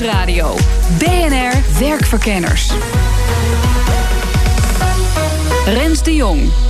Nieuwsradio. 0.00 0.54
BNR 0.98 1.78
Werkverkenners. 1.78 2.72
Rens 5.64 6.02
de 6.02 6.14
Jong. 6.14 6.63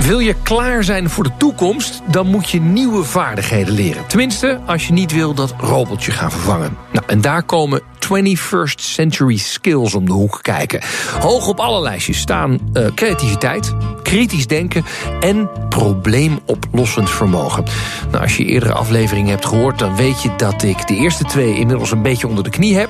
Wil 0.00 0.18
je 0.18 0.34
klaar 0.42 0.84
zijn 0.84 1.10
voor 1.10 1.24
de 1.24 1.36
toekomst, 1.38 2.02
dan 2.10 2.26
moet 2.26 2.50
je 2.50 2.60
nieuwe 2.60 3.04
vaardigheden 3.04 3.74
leren. 3.74 4.06
Tenminste, 4.06 4.60
als 4.66 4.86
je 4.86 4.92
niet 4.92 5.12
wil 5.12 5.34
dat 5.34 5.54
robotje 5.58 6.12
gaan 6.12 6.30
vervangen. 6.30 6.76
Nou, 6.92 7.06
en 7.06 7.20
daar 7.20 7.42
komen 7.42 7.82
21st 8.08 8.74
century 8.74 9.36
skills 9.36 9.94
om 9.94 10.04
de 10.04 10.12
hoek 10.12 10.38
kijken. 10.42 10.80
Hoog 11.20 11.48
op 11.48 11.60
alle 11.60 11.80
lijstjes 11.80 12.18
staan 12.18 12.58
uh, 12.72 12.86
creativiteit, 12.94 13.74
kritisch 14.02 14.46
denken 14.46 14.84
en 15.20 15.48
probleemoplossend 15.68 17.10
vermogen. 17.10 17.64
Nou, 18.10 18.22
als 18.22 18.36
je 18.36 18.44
eerdere 18.44 18.72
afleveringen 18.72 19.30
hebt 19.30 19.46
gehoord, 19.46 19.78
dan 19.78 19.96
weet 19.96 20.22
je 20.22 20.30
dat 20.36 20.62
ik 20.62 20.86
de 20.86 20.94
eerste 20.94 21.24
twee 21.24 21.58
inmiddels 21.58 21.90
een 21.90 22.02
beetje 22.02 22.28
onder 22.28 22.44
de 22.44 22.50
knie 22.50 22.76
heb. 22.76 22.88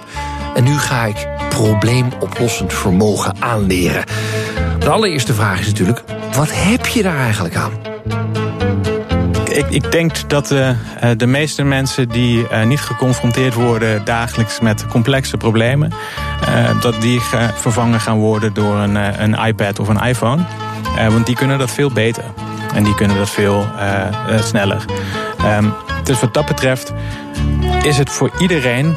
En 0.55 0.65
nu 0.65 0.79
ga 0.79 1.05
ik 1.05 1.29
probleemoplossend 1.49 2.73
vermogen 2.73 3.35
aanleren. 3.39 4.05
De 4.79 4.89
allereerste 4.89 5.35
vraag 5.35 5.61
is 5.61 5.67
natuurlijk: 5.67 6.05
wat 6.39 6.51
heb 6.53 6.87
je 6.87 7.03
daar 7.03 7.19
eigenlijk 7.19 7.57
aan? 7.57 7.73
Ik, 9.51 9.67
ik 9.69 9.93
denk 9.93 10.29
dat 10.29 10.51
uh, 10.51 10.71
de 11.17 11.27
meeste 11.27 11.63
mensen 11.63 12.09
die 12.09 12.47
uh, 12.53 12.65
niet 12.65 12.81
geconfronteerd 12.81 13.55
worden 13.55 14.05
dagelijks 14.05 14.61
met 14.61 14.87
complexe 14.87 15.37
problemen, 15.37 15.93
uh, 16.49 16.81
dat 16.81 17.01
die 17.01 17.21
vervangen 17.55 18.01
gaan 18.01 18.19
worden 18.19 18.55
door 18.55 18.77
een, 18.77 19.23
een 19.23 19.47
iPad 19.47 19.79
of 19.79 19.89
een 19.89 20.01
iPhone. 20.01 20.43
want 21.11 21.27
die 21.27 21.35
kunnen 21.35 21.59
dat 21.59 21.71
veel 21.71 21.91
beter. 21.91 22.25
En 22.75 22.85
die 22.85 22.95
kunnen 22.95 23.17
dat 23.17 23.31
veel 23.31 23.67
sneller. 24.41 24.85
Um, 25.45 25.75
dus 26.05 26.21
wat 26.21 26.35
dat 26.35 26.47
betreft 26.47 26.93
is 27.83 27.99
het 27.99 28.11
voor 28.11 28.31
iedereen 28.39 28.97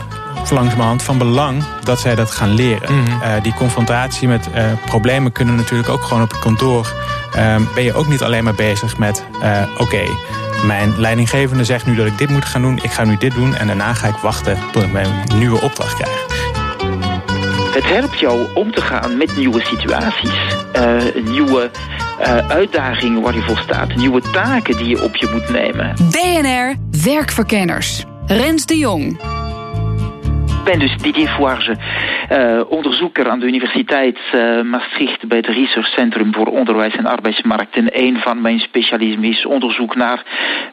langzamerhand 0.52 1.04
van 1.04 1.18
belang 1.18 1.64
dat 1.84 2.00
zij 2.00 2.16
dat 2.16 2.32
gaan 2.32 2.54
leren. 2.54 2.94
Mm 2.94 3.06
-hmm. 3.06 3.22
uh, 3.22 3.44
die 3.44 3.54
confrontatie 3.54 4.28
met 4.28 4.50
uh, 4.56 4.64
problemen 4.86 5.32
kunnen 5.32 5.56
natuurlijk 5.56 5.90
ook 5.90 6.04
gewoon 6.04 6.24
op 6.24 6.32
het 6.32 6.40
kantoor. 6.40 6.94
Uh, 7.36 7.56
ben 7.76 7.84
je 7.84 7.94
ook 7.94 8.08
niet 8.08 8.22
alleen 8.22 8.44
maar 8.44 8.54
bezig 8.54 8.98
met: 8.98 9.26
oké, 9.74 9.82
okay, 9.82 10.10
mijn 10.66 11.00
leidinggevende 11.00 11.64
zegt 11.64 11.86
nu 11.86 11.96
dat 11.96 12.06
ik 12.06 12.18
dit 12.18 12.30
moet 12.30 12.46
gaan 12.46 12.62
doen. 12.62 12.80
Ik 12.82 12.92
ga 12.92 13.04
nu 13.04 13.18
dit 13.18 13.34
doen 13.34 13.56
en 13.56 13.68
daarna 13.68 13.94
ga 13.94 14.08
ik 14.08 14.16
wachten 14.16 14.58
tot 14.72 14.84
ik 14.84 14.92
mijn 14.92 15.24
nieuwe 15.36 15.62
opdracht 15.62 15.94
krijg. 15.94 16.26
Het 17.74 17.84
helpt 17.84 18.20
jou 18.20 18.48
om 18.54 18.72
te 18.72 18.82
gaan 18.82 19.18
met 19.18 19.38
nieuwe 19.38 19.62
situaties, 19.62 20.56
nieuwe 21.24 21.72
uitdagingen 22.48 23.22
waar 23.22 23.34
je 23.34 23.42
voor 23.42 23.58
staat, 23.58 23.96
nieuwe 23.96 24.22
taken 24.32 24.78
die 24.78 24.88
je 24.88 25.04
op 25.04 25.16
je 25.16 25.30
moet 25.34 25.50
nemen. 25.50 25.96
BNR 25.96 26.76
Werkverkenners. 27.04 28.06
Rens 28.26 28.66
de 28.66 28.78
Jong. 28.78 29.20
Ik 30.62 30.68
ben 30.68 30.80
dus 30.80 30.98
Didier 30.98 31.68
uh, 32.32 32.62
onderzoeker 32.70 33.30
aan 33.30 33.40
de 33.40 33.46
Universiteit 33.46 34.18
uh, 34.36 34.62
Maastricht 34.64 35.28
bij 35.28 35.38
het 35.38 35.46
Research 35.46 35.88
Centrum 35.88 36.34
voor 36.34 36.46
Onderwijs 36.46 36.96
en 36.96 37.06
Arbeidsmarkt. 37.06 37.76
En 37.76 37.90
een 37.92 38.18
van 38.18 38.42
mijn 38.42 38.60
specialismen 38.60 39.30
is 39.30 39.46
onderzoek 39.46 39.96
naar 39.96 40.26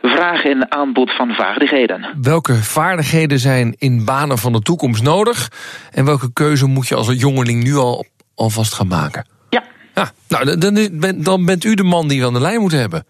vraag 0.03 0.45
en 0.45 0.73
aanbod 0.73 1.17
van 1.17 1.35
vaardigheden. 1.35 2.07
Welke 2.23 2.55
vaardigheden 2.55 3.39
zijn 3.39 3.75
in 3.79 4.05
banen 4.05 4.39
van 4.39 4.53
de 4.53 4.61
toekomst 4.61 5.03
nodig? 5.03 5.51
En 5.93 6.05
welke 6.05 6.33
keuze 6.33 6.67
moet 6.67 6.89
je 6.89 6.95
als 6.95 7.21
jongeling 7.21 7.65
nu 7.65 7.75
al 7.75 8.07
alvast 8.35 8.75
gaan 8.75 8.89
maken? 8.89 9.27
Ja. 9.51 9.63
ja 9.95 10.11
nou, 10.29 10.59
dan, 10.59 11.23
dan 11.23 11.45
bent 11.45 11.65
u 11.65 11.75
de 11.75 11.83
man 11.85 12.09
die 12.09 12.21
we 12.21 12.27
aan 12.27 12.33
de 12.33 12.41
lijn 12.41 12.61
moet 12.61 12.73
hebben. 12.73 13.05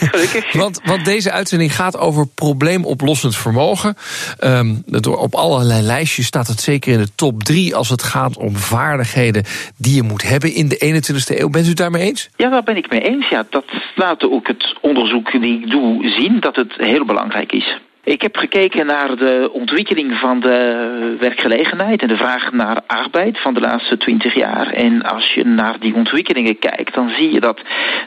want, 0.52 0.80
want, 0.84 1.04
deze 1.04 1.30
uitzending 1.30 1.74
gaat 1.74 1.98
over 1.98 2.26
probleemoplossend 2.26 3.36
vermogen. 3.36 3.96
Um, 4.44 4.82
op 5.04 5.34
allerlei 5.34 5.82
lijstjes 5.82 6.26
staat 6.26 6.46
het 6.46 6.60
zeker 6.60 6.92
in 6.92 6.98
de 6.98 7.14
top 7.14 7.42
drie 7.42 7.76
als 7.76 7.88
het 7.88 8.02
gaat 8.02 8.36
om 8.36 8.56
vaardigheden 8.56 9.44
die 9.76 9.94
je 9.94 10.02
moet 10.02 10.22
hebben 10.22 10.54
in 10.54 10.68
de 10.68 11.02
21ste 11.02 11.38
eeuw. 11.38 11.50
Bent 11.50 11.64
u 11.64 11.68
het 11.68 11.76
daarmee 11.76 12.02
eens? 12.02 12.28
Ja, 12.36 12.50
daar 12.50 12.62
ben 12.62 12.76
ik 12.76 12.90
mee 12.90 13.00
eens. 13.00 13.28
Ja, 13.28 13.46
dat 13.50 13.64
laat 13.94 14.22
ook 14.22 14.46
het 14.46 14.76
onderzoek 14.80 15.30
die 15.30 15.60
ik 15.60 15.70
doe 15.70 16.08
zien 16.08 16.40
dat 16.40 16.56
het 16.56 16.72
heel 16.76 17.04
belangrijk 17.04 17.52
is. 17.52 17.78
Ik 18.08 18.22
heb 18.22 18.36
gekeken 18.36 18.86
naar 18.86 19.16
de 19.16 19.50
ontwikkeling 19.52 20.18
van 20.18 20.40
de 20.40 21.16
werkgelegenheid 21.20 22.02
en 22.02 22.08
de 22.08 22.16
vraag 22.16 22.52
naar 22.52 22.80
arbeid 22.86 23.40
van 23.40 23.54
de 23.54 23.60
laatste 23.60 23.96
twintig 23.96 24.34
jaar. 24.34 24.72
En 24.72 25.02
als 25.02 25.34
je 25.34 25.44
naar 25.44 25.80
die 25.80 25.94
ontwikkelingen 25.94 26.58
kijkt, 26.58 26.94
dan 26.94 27.08
zie 27.08 27.32
je 27.32 27.40
dat 27.40 27.60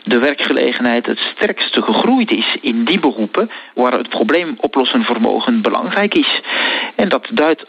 de 0.03 0.19
werkgelegenheid 0.19 1.05
het 1.05 1.19
sterkste 1.35 1.81
gegroeid 1.81 2.31
is 2.31 2.57
in 2.61 2.85
die 2.85 2.99
beroepen 2.99 3.49
waar 3.73 3.97
het 3.97 4.09
probleemoplossend 4.09 5.05
vermogen 5.05 5.61
belangrijk 5.61 6.13
is. 6.13 6.41
En 6.95 7.09
dat 7.09 7.29
duidt 7.33 7.65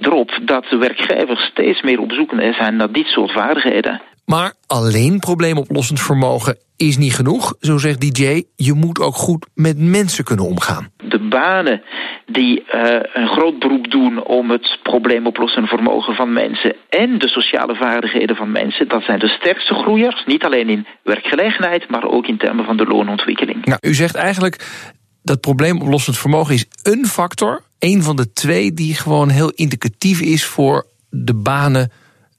erop 0.00 0.38
dat 0.42 0.64
de 0.70 0.76
werkgevers 0.76 1.42
steeds 1.44 1.82
meer 1.82 2.00
op 2.00 2.12
zoek 2.12 2.32
zijn 2.50 2.76
naar 2.76 2.92
dit 2.92 3.06
soort 3.06 3.32
vaardigheden. 3.32 4.00
Maar 4.24 4.52
alleen 4.66 5.18
probleemoplossend 5.18 6.00
vermogen 6.00 6.58
is 6.76 6.96
niet 6.96 7.14
genoeg, 7.14 7.54
zo 7.60 7.78
zegt 7.78 8.00
DJ. 8.00 8.42
Je 8.56 8.72
moet 8.72 9.00
ook 9.00 9.14
goed 9.14 9.46
met 9.54 9.78
mensen 9.78 10.24
kunnen 10.24 10.44
omgaan. 10.44 10.90
De 11.10 11.18
banen 11.18 11.82
die 12.26 12.64
uh, 12.74 13.00
een 13.12 13.28
groot 13.28 13.58
beroep 13.58 13.90
doen 13.90 14.24
om 14.24 14.50
het 14.50 14.78
probleemoplossend 14.82 15.68
vermogen 15.68 16.14
van 16.14 16.32
mensen 16.32 16.76
en 16.88 17.18
de 17.18 17.28
sociale 17.28 17.74
vaardigheden 17.74 18.36
van 18.36 18.50
mensen, 18.52 18.88
dat 18.88 19.02
zijn 19.02 19.18
de 19.18 19.28
sterkste 19.28 19.74
groeiers. 19.74 20.24
Niet 20.26 20.44
alleen 20.44 20.68
in 20.68 20.86
werkgelegenheid, 21.02 21.88
maar 21.88 22.04
ook 22.04 22.26
in 22.26 22.36
termen 22.38 22.64
van 22.64 22.76
de 22.76 22.84
loonontwikkeling. 22.84 23.64
Nou, 23.64 23.78
u 23.80 23.94
zegt 23.94 24.14
eigenlijk 24.14 24.56
dat 25.22 25.40
probleemoplossend 25.40 26.18
vermogen 26.18 26.54
is 26.54 26.66
een 26.82 27.06
factor, 27.06 27.62
een 27.78 28.02
van 28.02 28.16
de 28.16 28.32
twee 28.32 28.72
die 28.72 28.94
gewoon 28.94 29.28
heel 29.28 29.50
indicatief 29.50 30.20
is 30.20 30.44
voor 30.44 30.86
de 31.10 31.34
banen 31.34 31.90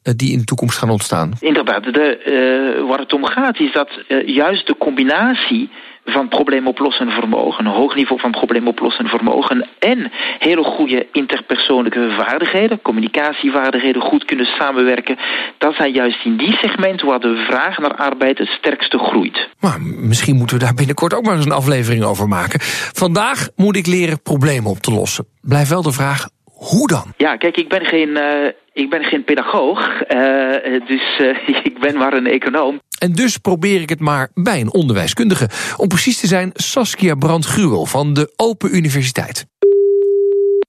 die 0.02 0.32
in 0.32 0.38
de 0.38 0.44
toekomst 0.44 0.78
gaan 0.78 0.90
ontstaan? 0.90 1.32
Inderdaad, 1.40 1.84
de, 1.84 2.22
uh, 2.26 2.88
waar 2.88 3.00
het 3.00 3.14
om 3.14 3.26
gaat 3.26 3.60
is 3.60 3.72
dat 3.72 3.90
uh, 4.08 4.28
juist 4.28 4.68
de 4.68 4.78
combinatie 4.78 5.70
van 6.06 6.28
probleemoplossend 6.28 7.12
vermogen, 7.12 7.66
een 7.66 7.72
hoog 7.72 7.96
niveau 7.96 8.22
van 8.22 8.32
probleemoplossend 8.32 9.10
vermogen 9.10 9.70
en 9.80 10.12
hele 10.40 10.64
goede 10.64 11.08
interpersoonlijke 11.12 12.16
vaardigheden, 12.18 12.82
communicatievaardigheden, 12.82 14.02
goed 14.02 14.26
kunnen 14.26 14.46
samenwerken, 14.46 15.18
dat 15.58 15.76
zijn 15.76 15.92
juist 15.92 16.26
in 16.26 16.38
die 16.38 16.54
segmenten 16.54 17.08
waar 17.08 17.20
de 17.20 17.46
vraag 17.50 17.78
naar 17.78 17.96
arbeid 17.96 18.38
het 18.38 18.48
sterkste 18.48 18.98
groeit. 18.98 19.50
Maar 19.60 19.82
misschien 19.82 20.36
moeten 20.36 20.58
we 20.58 20.64
daar 20.64 20.74
binnenkort 20.74 21.14
ook 21.14 21.24
maar 21.24 21.36
eens 21.36 21.46
een 21.46 21.52
aflevering 21.52 22.04
over 22.04 22.28
maken. 22.28 22.60
Vandaag 22.94 23.50
moet 23.56 23.76
ik 23.76 23.88
leren 23.88 24.22
problemen 24.22 24.72
op 24.72 24.78
te 24.78 24.92
lossen. 24.92 25.26
Blijft 25.42 25.70
wel 25.70 25.82
de 25.82 25.92
vraag, 25.92 26.28
hoe 26.44 26.88
dan? 26.88 27.14
Ja, 27.18 27.36
kijk, 27.36 27.58
ik 27.58 27.70
ben 27.70 27.86
geen, 27.86 28.10
uh, 28.10 28.48
ik 28.74 28.90
ben 28.90 29.04
geen 29.04 29.24
pedagoog, 29.24 29.80
uh, 30.08 30.88
dus 30.88 31.20
uh, 31.20 31.48
ik 31.70 31.80
ben 31.80 31.98
maar 31.98 32.14
een 32.14 32.28
econoom. 32.28 32.80
En 33.02 33.12
dus 33.12 33.38
probeer 33.38 33.82
ik 33.82 33.90
het 33.90 34.00
maar 34.00 34.30
bij 34.34 34.62
een 34.62 34.74
onderwijskundige. 34.74 35.50
Om 35.78 35.88
precies 35.88 36.20
te 36.20 36.28
zijn, 36.28 36.50
Saskia 36.54 37.16
Brandt-Gruwel 37.16 37.86
van 37.86 38.14
de 38.14 38.34
Open 38.36 38.76
Universiteit. 38.76 39.46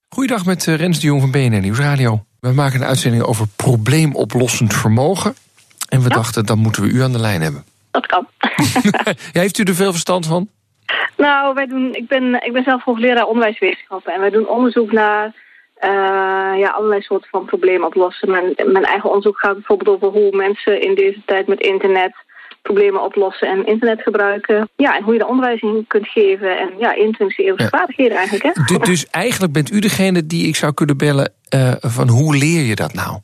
Goeiedag 0.08 0.44
met 0.44 0.64
Rens 0.64 1.00
de 1.00 1.06
Jong 1.06 1.20
van 1.20 1.30
BNR 1.30 1.60
Nieuwsradio. 1.60 2.24
We 2.40 2.52
maken 2.52 2.80
een 2.80 2.86
uitzending 2.86 3.22
over 3.22 3.46
probleemoplossend 3.56 4.74
vermogen. 4.74 5.34
En 5.88 6.02
we 6.02 6.08
ja? 6.08 6.14
dachten, 6.14 6.46
dan 6.46 6.58
moeten 6.58 6.82
we 6.82 6.88
u 6.88 7.02
aan 7.02 7.12
de 7.12 7.20
lijn 7.20 7.40
hebben. 7.40 7.64
Dat 7.90 8.06
kan. 8.06 8.26
ja, 9.32 9.40
heeft 9.40 9.58
u 9.58 9.62
er 9.62 9.74
veel 9.74 9.92
verstand 9.92 10.26
van? 10.26 10.48
Nou, 11.16 11.54
wij 11.54 11.66
doen, 11.66 11.94
ik, 11.94 12.08
ben, 12.08 12.42
ik 12.44 12.52
ben 12.52 12.64
zelf 12.64 12.82
hoogleraar 12.82 13.26
onderwijswetenschappen. 13.26 14.12
En 14.12 14.20
wij 14.20 14.30
doen 14.30 14.48
onderzoek 14.48 14.92
naar 14.92 15.34
uh, 15.84 16.58
ja, 16.58 16.68
allerlei 16.68 17.02
soorten 17.02 17.30
van 17.30 17.44
problemen 17.44 17.86
oplossen. 17.86 18.30
Mijn, 18.30 18.54
mijn 18.64 18.84
eigen 18.84 19.08
onderzoek 19.08 19.38
gaat 19.38 19.54
bijvoorbeeld 19.54 20.02
over 20.02 20.20
hoe 20.20 20.36
mensen 20.36 20.80
in 20.80 20.94
deze 20.94 21.22
tijd 21.24 21.46
met 21.46 21.60
internet 21.60 22.14
problemen 22.62 23.02
oplossen 23.02 23.48
en 23.48 23.66
internet 23.66 24.02
gebruiken. 24.02 24.68
Ja, 24.76 24.96
en 24.96 25.02
hoe 25.02 25.12
je 25.12 25.18
de 25.18 25.26
onderwijs 25.26 25.60
in 25.60 25.84
kunt 25.88 26.08
geven. 26.08 26.58
En 26.58 26.70
ja, 26.78 26.94
21e 26.94 27.36
eeuwse 27.36 27.62
ja. 27.62 27.68
vaardigheden 27.68 28.16
eigenlijk. 28.16 28.44
Hè? 28.44 28.62
Dus, 28.64 28.86
dus 28.86 29.06
eigenlijk 29.10 29.52
bent 29.52 29.72
u 29.72 29.78
degene 29.78 30.26
die 30.26 30.46
ik 30.46 30.56
zou 30.56 30.72
kunnen 30.72 30.96
bellen 30.96 31.32
uh, 31.54 31.72
van 31.80 32.08
hoe 32.08 32.36
leer 32.36 32.62
je 32.62 32.74
dat 32.74 32.92
nou? 32.94 33.18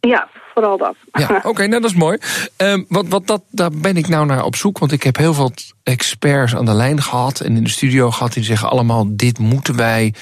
Ja, 0.00 0.28
vooral 0.54 0.78
dat. 0.78 0.94
Ja, 1.12 1.36
oké, 1.36 1.48
okay, 1.48 1.66
nou 1.66 1.80
dat 1.80 1.90
is 1.90 1.96
mooi. 1.96 2.18
Um, 2.56 2.86
wat, 2.88 3.08
wat 3.08 3.26
dat, 3.26 3.42
daar 3.50 3.70
ben 3.70 3.96
ik 3.96 4.08
nou 4.08 4.26
naar 4.26 4.44
op 4.44 4.56
zoek, 4.56 4.78
want 4.78 4.92
ik 4.92 5.02
heb 5.02 5.16
heel 5.16 5.34
veel 5.34 5.52
experts 5.82 6.56
aan 6.56 6.64
de 6.64 6.74
lijn 6.74 7.02
gehad 7.02 7.40
en 7.40 7.56
in 7.56 7.64
de 7.64 7.70
studio 7.70 8.10
gehad 8.10 8.32
die 8.32 8.44
zeggen 8.44 8.70
allemaal: 8.70 9.04
dit 9.08 9.38
moeten 9.38 9.76
wij 9.76 10.14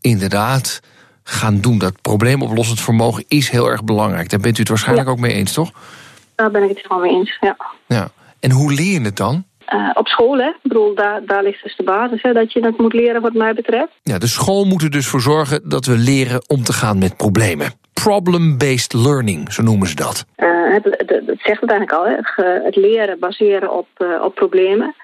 inderdaad 0.00 0.80
gaan 1.28 1.60
doen. 1.60 1.78
Dat 1.78 2.02
probleemoplossend 2.02 2.80
vermogen 2.80 3.24
is 3.28 3.50
heel 3.50 3.70
erg 3.70 3.84
belangrijk. 3.84 4.30
Daar 4.30 4.40
bent 4.40 4.56
u 4.56 4.60
het 4.60 4.68
waarschijnlijk 4.68 5.08
ook 5.08 5.18
mee 5.18 5.32
eens, 5.32 5.52
toch? 5.52 5.70
Daar 6.34 6.50
ben 6.50 6.62
ik 6.62 6.68
het 6.68 6.86
gewoon 6.86 7.02
mee 7.02 7.12
eens, 7.12 7.36
ja. 7.40 7.56
ja. 7.86 8.08
En 8.40 8.50
hoe 8.50 8.72
leer 8.72 8.92
je 8.92 9.00
het 9.00 9.16
dan? 9.16 9.44
Uh, 9.74 9.90
op 9.94 10.06
school, 10.06 10.38
hè? 10.38 10.48
Ik 10.48 10.58
bedoel, 10.62 10.94
daar, 10.94 11.24
daar 11.24 11.42
ligt 11.42 11.62
dus 11.62 11.76
de 11.76 11.82
basis, 11.82 12.22
hè, 12.22 12.32
dat 12.32 12.52
je 12.52 12.64
het 12.64 12.78
moet 12.78 12.92
leren 12.92 13.22
wat 13.22 13.32
mij 13.32 13.54
betreft. 13.54 13.92
Ja, 14.02 14.18
de 14.18 14.26
school 14.26 14.64
moet 14.64 14.82
er 14.82 14.90
dus 14.90 15.06
voor 15.06 15.20
zorgen 15.20 15.68
dat 15.68 15.86
we 15.86 15.96
leren 15.96 16.42
om 16.46 16.62
te 16.62 16.72
gaan 16.72 16.98
met 16.98 17.16
problemen. 17.16 17.72
Problem-based 17.92 18.92
learning, 18.92 19.52
zo 19.52 19.62
noemen 19.62 19.88
ze 19.88 19.94
dat. 19.94 20.26
Uh, 20.36 20.72
het, 20.74 20.84
het, 20.84 21.10
het, 21.26 21.40
zegt 21.40 21.60
het 21.60 21.70
eigenlijk 21.70 21.92
al, 21.92 22.06
hè? 22.06 22.16
het 22.64 22.76
leren 22.76 23.18
baseren 23.18 23.72
op, 23.72 23.88
uh, 23.98 24.22
op 24.22 24.34
problemen. 24.34 24.94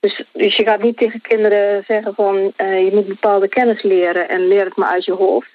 Dus, 0.00 0.24
dus 0.32 0.56
je 0.56 0.64
gaat 0.64 0.82
niet 0.82 0.96
tegen 0.96 1.20
kinderen 1.20 1.84
zeggen 1.86 2.14
van 2.14 2.34
je 2.56 2.90
moet 2.92 3.06
bepaalde 3.06 3.48
kennis 3.48 3.82
leren 3.82 4.28
en 4.28 4.48
leer 4.48 4.64
het 4.64 4.76
maar 4.76 4.88
uit 4.88 5.04
je 5.04 5.12
hoofd. 5.12 5.48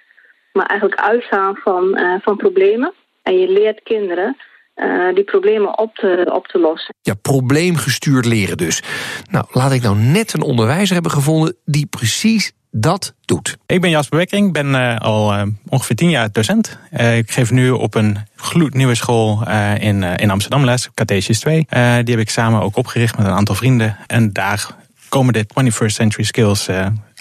Maar 0.54 0.66
eigenlijk 0.66 1.02
uitgaan 1.02 1.56
van, 1.56 2.00
van 2.22 2.38
problemen. 2.38 2.94
En 3.24 3.40
je 3.40 3.50
leert 3.50 3.84
kinderen 3.84 4.38
uh, 4.80 5.16
die 5.16 5.24
problemen 5.24 5.78
op 5.78 5.96
te, 5.96 6.32
op 6.34 6.48
te 6.48 6.60
lossen. 6.60 6.96
Ja, 7.02 7.14
probleemgestuurd 7.14 8.26
leren 8.26 8.58
dus. 8.58 8.84
Nou, 9.30 9.46
laat 9.52 9.72
ik 9.72 9.82
nou 9.82 9.98
net 9.98 10.34
een 10.34 10.42
onderwijzer 10.42 10.94
hebben 10.94 11.12
gevonden 11.12 11.56
die 11.66 11.86
precies 11.86 12.52
dat 12.72 13.14
doet. 13.26 13.58
Ik 13.66 13.82
ben 13.82 13.90
Jasper 13.90 14.18
Wekkering, 14.18 14.54
ben 14.54 14.68
uh, 14.68 14.98
al 14.98 15.34
uh, 15.34 15.42
ongeveer 15.70 15.96
tien 15.96 16.10
jaar 16.10 16.32
docent. 16.32 16.80
ik 16.92 17.32
geef 17.32 17.52
nu 17.52 17.70
op 17.70 17.96
een 17.96 18.18
gloednieuwe 18.36 18.96
school 18.96 19.48
in, 19.80 20.04
in 20.04 20.30
Amsterdam 20.30 20.66
les, 20.66 20.90
Cartesius 20.94 21.40
2. 21.40 21.66
die 21.70 21.80
heb 22.16 22.20
ik 22.20 22.30
samen 22.30 22.62
ook 22.62 22.76
opgericht 22.76 23.18
met 23.18 23.26
een 23.26 23.34
aantal 23.34 23.56
vrienden. 23.56 23.98
En 24.08 24.34
daar 24.34 24.76
komen 25.10 25.34
de 25.34 25.46
21st 25.64 25.86
Century 25.86 26.24
Skills 26.24 26.70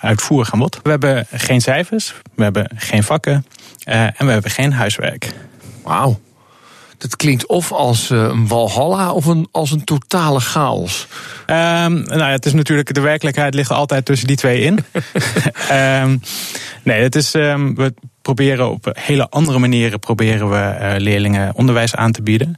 uitvoerig 0.00 0.52
aan 0.52 0.58
bod. 0.58 0.80
We 0.82 0.90
hebben 0.90 1.26
geen 1.30 1.60
cijfers, 1.60 2.14
we 2.34 2.42
hebben 2.42 2.70
geen 2.76 3.02
vakken 3.02 3.46
en 3.84 4.26
we 4.26 4.30
hebben 4.30 4.50
geen 4.50 4.72
huiswerk. 4.72 5.32
Wauw. 5.82 6.18
Dat 6.98 7.16
klinkt 7.16 7.46
of 7.46 7.72
als 7.72 8.10
eh, 8.10 8.18
een 8.18 8.48
walhalla 8.48 9.12
of 9.12 9.26
een, 9.26 9.48
als 9.50 9.70
een 9.70 9.84
totale 9.84 10.40
chaos. 10.40 11.06
Um, 11.46 12.02
nou 12.02 12.18
ja, 12.18 12.30
het 12.30 12.46
is 12.46 12.52
natuurlijk, 12.52 12.94
de 12.94 13.00
werkelijkheid 13.00 13.54
ligt 13.54 13.70
altijd 13.70 14.04
tussen 14.04 14.26
die 14.26 14.36
twee 14.36 14.60
in. 14.60 14.84
um, 15.72 16.20
nee, 16.82 17.02
het 17.02 17.14
is, 17.14 17.34
um, 17.34 17.74
we 17.74 17.94
proberen 18.22 18.70
op 18.70 18.90
hele 18.98 19.28
andere 19.28 19.58
manieren 19.58 19.98
proberen 19.98 20.50
we 20.50 20.76
uh, 20.80 20.94
leerlingen 20.96 21.54
onderwijs 21.54 21.94
aan 21.94 22.12
te 22.12 22.22
bieden 22.22 22.54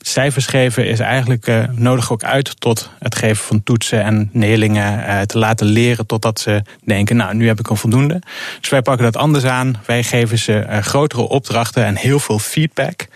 cijfers 0.00 0.46
geven 0.46 0.86
is 0.86 1.00
eigenlijk 1.00 1.46
uh, 1.46 1.64
nodig 1.70 2.12
ook 2.12 2.24
uit 2.24 2.60
tot 2.60 2.90
het 2.98 3.14
geven 3.14 3.44
van 3.44 3.62
toetsen 3.62 4.02
en 4.02 4.30
leerlingen 4.32 4.98
uh, 4.98 5.20
te 5.20 5.38
laten 5.38 5.66
leren 5.66 6.06
totdat 6.06 6.40
ze 6.40 6.62
denken, 6.84 7.16
nou 7.16 7.34
nu 7.34 7.46
heb 7.46 7.58
ik 7.58 7.70
een 7.70 7.76
voldoende. 7.76 8.20
Dus 8.60 8.70
wij 8.70 8.82
pakken 8.82 9.04
dat 9.04 9.16
anders 9.16 9.44
aan. 9.44 9.80
Wij 9.86 10.02
geven 10.02 10.38
ze 10.38 10.66
uh, 10.68 10.78
grotere 10.78 11.22
opdrachten 11.22 11.84
en 11.84 11.96
heel 11.96 12.18
veel 12.18 12.38
feedback. 12.38 13.06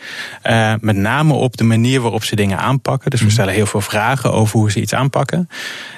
met 0.80 0.96
name 0.96 1.32
op 1.32 1.56
de 1.56 1.64
manier 1.64 2.00
waarop 2.00 2.24
ze 2.24 2.36
dingen 2.36 2.58
aanpakken. 2.58 3.10
Dus 3.10 3.20
we 3.20 3.26
mhm. 3.26 3.34
stellen 3.34 3.54
heel 3.54 3.66
veel 3.66 3.80
vragen 3.80 4.32
over 4.32 4.58
hoe 4.58 4.70
ze 4.70 4.80
iets 4.80 4.94
aanpakken. 4.94 5.48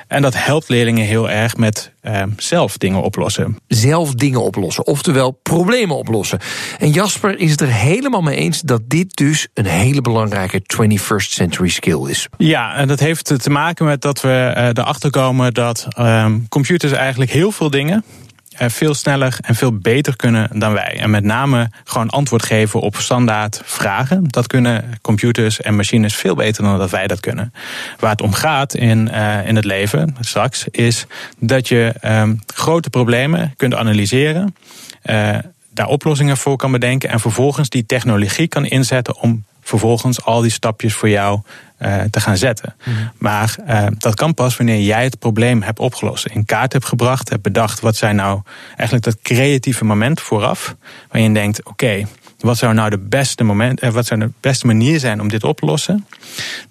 En 0.08 0.22
dat 0.22 0.34
helpt 0.34 0.68
leerlingen 0.68 1.06
heel 1.06 1.30
erg 1.30 1.56
met 1.56 1.90
uh, 2.08 2.22
zelf 2.36 2.76
dingen 2.78 3.02
oplossen. 3.02 3.56
Zelf 3.68 4.14
dingen 4.14 4.42
oplossen, 4.42 4.86
oftewel 4.86 5.30
problemen 5.42 5.96
oplossen. 5.96 6.38
En 6.78 6.90
Jasper 6.90 7.38
is 7.38 7.50
het 7.50 7.60
er 7.60 7.72
helemaal 7.72 8.22
mee 8.22 8.36
eens 8.36 8.60
dat 8.60 8.80
dit 8.88 9.16
dus 9.16 9.48
een 9.54 9.66
hele 9.66 10.00
belangrijke 10.00 10.62
21st 10.62 11.16
century 11.16 11.68
skill 11.68 12.08
is. 12.08 12.28
Ja, 12.36 12.74
en 12.74 12.88
dat 12.88 13.00
heeft 13.00 13.42
te 13.42 13.50
maken 13.50 13.86
met 13.86 14.00
dat 14.00 14.20
we 14.20 14.52
uh, 14.56 14.66
erachter 14.66 15.10
komen 15.10 15.54
dat 15.54 15.88
uh, 15.98 16.32
computers 16.48 16.92
eigenlijk 16.92 17.30
heel 17.30 17.52
veel 17.52 17.70
dingen 17.70 18.04
eh, 18.06 18.25
veel 18.58 18.94
sneller 18.94 19.38
en 19.40 19.54
veel 19.54 19.72
beter 19.72 20.16
kunnen 20.16 20.58
dan 20.58 20.72
wij. 20.72 20.98
En 21.00 21.10
met 21.10 21.24
name 21.24 21.70
gewoon 21.84 22.10
antwoord 22.10 22.42
geven 22.42 22.80
op 22.80 22.96
standaard 22.96 23.60
vragen. 23.64 24.24
Dat 24.28 24.46
kunnen 24.46 24.98
computers 25.02 25.60
en 25.60 25.76
machines 25.76 26.14
veel 26.14 26.34
beter 26.34 26.62
dan 26.62 26.78
dat 26.78 26.90
wij 26.90 27.06
dat 27.06 27.20
kunnen. 27.20 27.52
Waar 27.98 28.10
het 28.10 28.22
om 28.22 28.32
gaat 28.32 28.74
in, 28.74 29.08
uh, 29.12 29.46
in 29.46 29.56
het 29.56 29.64
leven 29.64 30.16
straks 30.20 30.68
is 30.70 31.06
dat 31.38 31.68
je 31.68 31.94
um, 32.04 32.40
grote 32.54 32.90
problemen 32.90 33.54
kunt 33.56 33.74
analyseren. 33.74 34.54
Uh, 35.04 35.38
daar 35.70 35.86
oplossingen 35.86 36.36
voor 36.36 36.56
kan 36.56 36.72
bedenken 36.72 37.10
en 37.10 37.20
vervolgens 37.20 37.68
die 37.68 37.86
technologie 37.86 38.48
kan 38.48 38.64
inzetten 38.64 39.20
om 39.20 39.44
vervolgens 39.66 40.24
al 40.24 40.40
die 40.40 40.50
stapjes 40.50 40.94
voor 40.94 41.08
jou 41.08 41.40
uh, 41.78 42.00
te 42.10 42.20
gaan 42.20 42.36
zetten. 42.36 42.74
Mhm. 42.84 42.96
Maar 43.18 43.56
uh, 43.68 43.86
dat 43.98 44.14
kan 44.14 44.34
pas 44.34 44.56
wanneer 44.56 44.80
jij 44.80 45.04
het 45.04 45.18
probleem 45.18 45.62
hebt 45.62 45.78
opgelost. 45.78 46.26
In 46.26 46.44
kaart 46.44 46.72
hebt 46.72 46.84
gebracht, 46.84 47.28
hebt 47.28 47.42
bedacht 47.42 47.80
wat 47.80 47.96
zijn 47.96 48.16
nou 48.16 48.40
eigenlijk 48.68 49.04
dat 49.04 49.18
creatieve 49.22 49.84
moment 49.84 50.20
vooraf. 50.20 50.74
Waarin 51.08 51.28
je 51.28 51.38
denkt, 51.38 51.58
oké, 51.58 51.70
okay, 51.70 52.06
wat 52.38 52.56
zou 52.56 52.74
nou 52.74 52.90
de 52.90 52.98
beste 52.98 53.44
moment, 53.44 53.82
uh, 53.82 53.90
wat 53.90 54.06
zou 54.06 54.20
de 54.20 54.30
beste 54.40 54.66
manier 54.66 55.00
zijn 55.00 55.20
om 55.20 55.28
dit 55.28 55.44
op 55.44 55.60
te 55.60 55.66
lossen? 55.66 56.06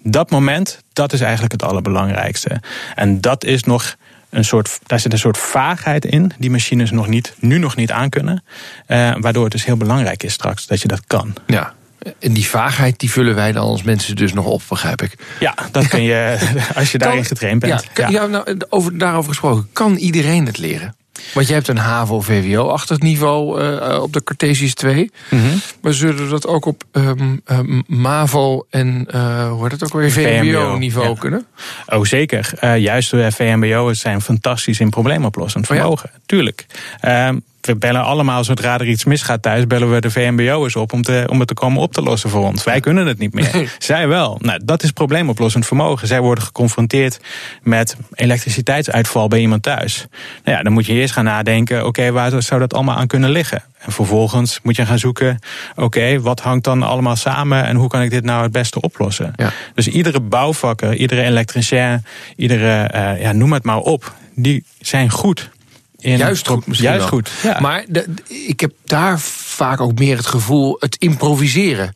Dat 0.02 0.30
moment, 0.30 0.78
dat 0.92 1.12
is 1.12 1.20
eigenlijk 1.20 1.52
het 1.52 1.62
allerbelangrijkste. 1.62 2.60
En 2.94 3.20
dat 3.20 3.44
is 3.44 3.64
nog 3.64 3.96
een 4.30 4.44
soort, 4.44 4.78
daar 4.86 5.00
zit 5.00 5.12
een 5.12 5.18
soort 5.18 5.38
vaagheid 5.38 6.04
in, 6.04 6.32
die 6.38 6.50
machines 6.50 6.90
nog 6.90 7.06
niet, 7.06 7.34
nu 7.38 7.58
nog 7.58 7.76
niet 7.76 7.92
aankunnen. 7.92 8.44
Uh, 8.86 9.14
waardoor 9.20 9.42
het 9.42 9.52
dus 9.52 9.64
heel 9.64 9.76
belangrijk 9.76 10.22
is 10.22 10.32
straks 10.32 10.66
dat 10.66 10.82
je 10.82 10.88
dat 10.88 11.06
kan. 11.06 11.34
Ja. 11.46 11.74
En 12.18 12.32
die 12.32 12.46
vaagheid 12.46 12.98
die 12.98 13.10
vullen 13.10 13.34
wij 13.34 13.52
dan 13.52 13.62
als 13.62 13.82
mensen 13.82 14.16
dus 14.16 14.32
nog 14.32 14.46
op, 14.46 14.62
begrijp 14.68 15.02
ik. 15.02 15.14
Ja, 15.40 15.54
dat 15.70 15.88
kun 15.88 16.02
je 16.02 16.38
als 16.76 16.92
je 16.92 16.98
daarin 16.98 17.24
getraind 17.24 17.60
bent. 17.60 17.86
Ja, 17.94 18.08
ja. 18.08 18.26
nou, 18.26 18.56
over, 18.68 18.98
daarover 18.98 19.28
gesproken, 19.28 19.68
kan 19.72 19.96
iedereen 19.96 20.46
het 20.46 20.58
leren? 20.58 20.94
Want 21.34 21.46
je 21.46 21.52
hebt 21.52 21.68
een 21.68 21.78
HAVO-VWO-achtig 21.78 22.98
niveau 22.98 23.62
uh, 23.62 24.02
op 24.02 24.12
de 24.12 24.22
Cartesius 24.22 24.74
2. 24.74 25.10
Mm 25.30 25.40
-hmm. 25.40 25.60
Maar 25.80 25.92
zullen 25.92 26.24
we 26.24 26.30
dat 26.30 26.46
ook 26.46 26.64
op 26.64 26.84
um, 26.92 27.40
um, 27.46 27.82
MAVO 27.86 28.66
en 28.70 29.08
uh, 29.14 29.50
hoe 29.50 29.62
heet 29.62 29.72
het 29.72 29.84
ook 29.84 29.92
weer 29.92 30.10
VMBO-niveau 30.10 31.08
ja. 31.08 31.14
kunnen? 31.14 31.46
Oh, 31.86 32.04
zeker. 32.04 32.50
Uh, 32.60 32.78
juist 32.78 33.10
de 33.10 33.32
VMBO'ers 33.32 34.00
zijn 34.00 34.20
fantastisch 34.20 34.80
in 34.80 34.90
probleemoplossend 34.90 35.66
vermogen. 35.66 36.08
Oh, 36.08 36.14
ja. 36.14 36.20
Tuurlijk. 36.26 36.66
Ehm, 37.00 37.38
we 37.66 37.76
bellen 37.76 38.02
allemaal, 38.02 38.44
zodra 38.44 38.78
er 38.78 38.88
iets 38.88 39.04
misgaat 39.04 39.42
thuis, 39.42 39.66
bellen 39.66 39.92
we 39.92 40.00
de 40.00 40.10
VMBO'ers 40.10 40.76
op 40.76 40.92
om, 40.92 41.02
te, 41.02 41.24
om 41.30 41.38
het 41.38 41.48
te 41.48 41.54
komen 41.54 41.82
op 41.82 41.92
te 41.92 42.02
lossen 42.02 42.30
voor 42.30 42.44
ons. 42.44 42.64
Wij 42.64 42.80
kunnen 42.80 43.06
het 43.06 43.18
niet 43.18 43.34
meer. 43.34 43.74
Zij 43.78 44.08
wel. 44.08 44.38
Nou, 44.40 44.60
dat 44.64 44.82
is 44.82 44.90
probleemoplossend 44.90 45.66
vermogen. 45.66 46.08
Zij 46.08 46.20
worden 46.20 46.44
geconfronteerd 46.44 47.20
met 47.62 47.96
elektriciteitsuitval 48.14 49.28
bij 49.28 49.40
iemand 49.40 49.62
thuis. 49.62 50.06
Nou 50.44 50.56
ja, 50.56 50.62
dan 50.62 50.72
moet 50.72 50.86
je 50.86 50.92
eerst 50.92 51.14
gaan 51.14 51.24
nadenken, 51.24 51.86
oké, 51.86 52.10
waar 52.12 52.42
zou 52.42 52.60
dat 52.60 52.74
allemaal 52.74 52.96
aan 52.96 53.06
kunnen 53.06 53.30
liggen? 53.30 53.62
En 53.78 53.92
vervolgens 53.92 54.60
moet 54.62 54.76
je 54.76 54.86
gaan 54.86 54.98
zoeken, 54.98 55.38
oké, 55.74 56.20
wat 56.20 56.40
hangt 56.40 56.64
dan 56.64 56.82
allemaal 56.82 57.16
samen 57.16 57.64
en 57.64 57.76
hoe 57.76 57.88
kan 57.88 58.02
ik 58.02 58.10
dit 58.10 58.24
nou 58.24 58.42
het 58.42 58.52
beste 58.52 58.80
oplossen? 58.80 59.32
Ja. 59.36 59.52
Dus 59.74 59.88
iedere 59.88 60.20
bouwvakker, 60.20 60.94
iedere 60.94 61.22
elektricien, 61.22 62.04
iedere, 62.36 62.90
uh, 62.94 63.20
ja, 63.20 63.32
noem 63.32 63.52
het 63.52 63.64
maar 63.64 63.78
op, 63.78 64.12
die 64.34 64.64
zijn 64.80 65.10
goed 65.10 65.50
juist 65.96 66.48
goed 66.48 66.66
misschien 66.66 66.90
Juist 66.90 67.08
goed. 67.08 67.30
Ja. 67.42 67.60
Maar 67.60 67.84
de, 67.88 68.06
ik 68.28 68.60
heb 68.60 68.72
daar 68.84 69.20
vaak 69.20 69.80
ook 69.80 69.98
meer 69.98 70.16
het 70.16 70.26
gevoel, 70.26 70.76
het 70.80 70.96
improviseren. 70.96 71.94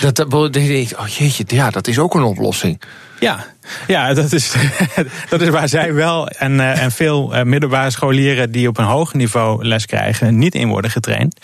Dat, 0.00 0.16
dat, 0.16 0.30
dat 0.30 0.54
je 0.54 0.68
denkt, 0.68 0.96
oh 0.96 1.06
jeetje, 1.06 1.44
ja, 1.46 1.70
dat 1.70 1.86
is 1.86 1.98
ook 1.98 2.14
een 2.14 2.22
oplossing. 2.22 2.80
Ja, 3.20 3.46
ja 3.86 4.14
dat, 4.14 4.32
is, 4.32 4.54
dat 5.30 5.40
is 5.40 5.48
waar 5.48 5.68
zij 5.68 5.94
wel 5.94 6.28
en, 6.28 6.52
uh, 6.52 6.82
en 6.82 6.90
veel 6.92 7.34
uh, 7.34 7.42
middelbare 7.42 7.90
scholieren 7.90 8.50
die 8.50 8.68
op 8.68 8.78
een 8.78 8.84
hoog 8.84 9.14
niveau 9.14 9.64
les 9.64 9.86
krijgen, 9.86 10.38
niet 10.38 10.54
in 10.54 10.68
worden 10.68 10.90
getraind. 10.90 11.40